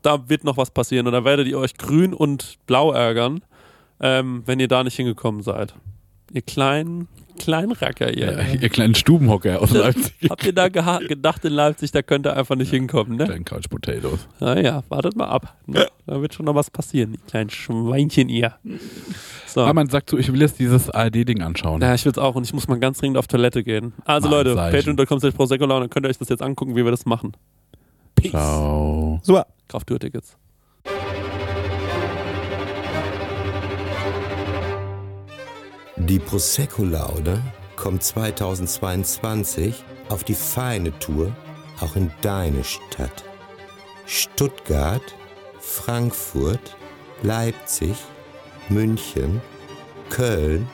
[0.00, 3.42] Da wird noch was passieren und da werdet ihr euch grün und blau ärgern,
[4.00, 5.74] ähm, wenn ihr da nicht hingekommen seid.
[6.32, 7.08] Ihr kleinen,
[7.38, 8.32] kleinen Racker, ihr.
[8.32, 10.28] Ja, ihr kleinen Stubenhocker aus Leipzig.
[10.28, 13.24] Habt ihr da gedacht in Leipzig, da könnt ihr einfach nicht hinkommen, ne?
[13.24, 14.26] Kleinen Couch Potatoes.
[14.40, 15.56] Naja, wartet mal ab.
[15.66, 15.86] Ne?
[16.06, 18.54] Da wird schon noch was passieren, die kleinen Schweinchen ihr.
[19.46, 19.62] So.
[19.62, 21.80] Aber man sagt so, ich will jetzt dieses ARD-Ding anschauen.
[21.80, 23.92] Ja, ich will's auch und ich muss mal ganz dringend auf Toilette gehen.
[24.04, 27.06] Also Leute, patreon.com slash prosecco dann könnt ihr euch das jetzt angucken, wie wir das
[27.06, 27.32] machen.
[28.16, 28.32] Peace.
[28.32, 29.20] Ciao.
[29.22, 29.46] Super.
[29.68, 30.36] Kauft Tourtickets.
[35.98, 37.42] Die Prosecco-Laude
[37.74, 41.34] kommt 2022 auf die feine Tour
[41.80, 43.24] auch in deine Stadt.
[44.04, 45.14] Stuttgart,
[45.58, 46.76] Frankfurt,
[47.22, 47.96] Leipzig,
[48.68, 49.40] München,
[50.10, 50.68] Köln,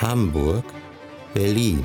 [0.00, 0.64] Hamburg,
[1.34, 1.84] Berlin.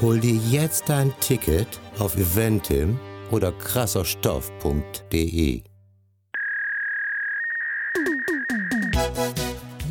[0.00, 3.00] Hol dir jetzt dein Ticket auf eventim
[3.32, 5.62] oder krasserstoff.de.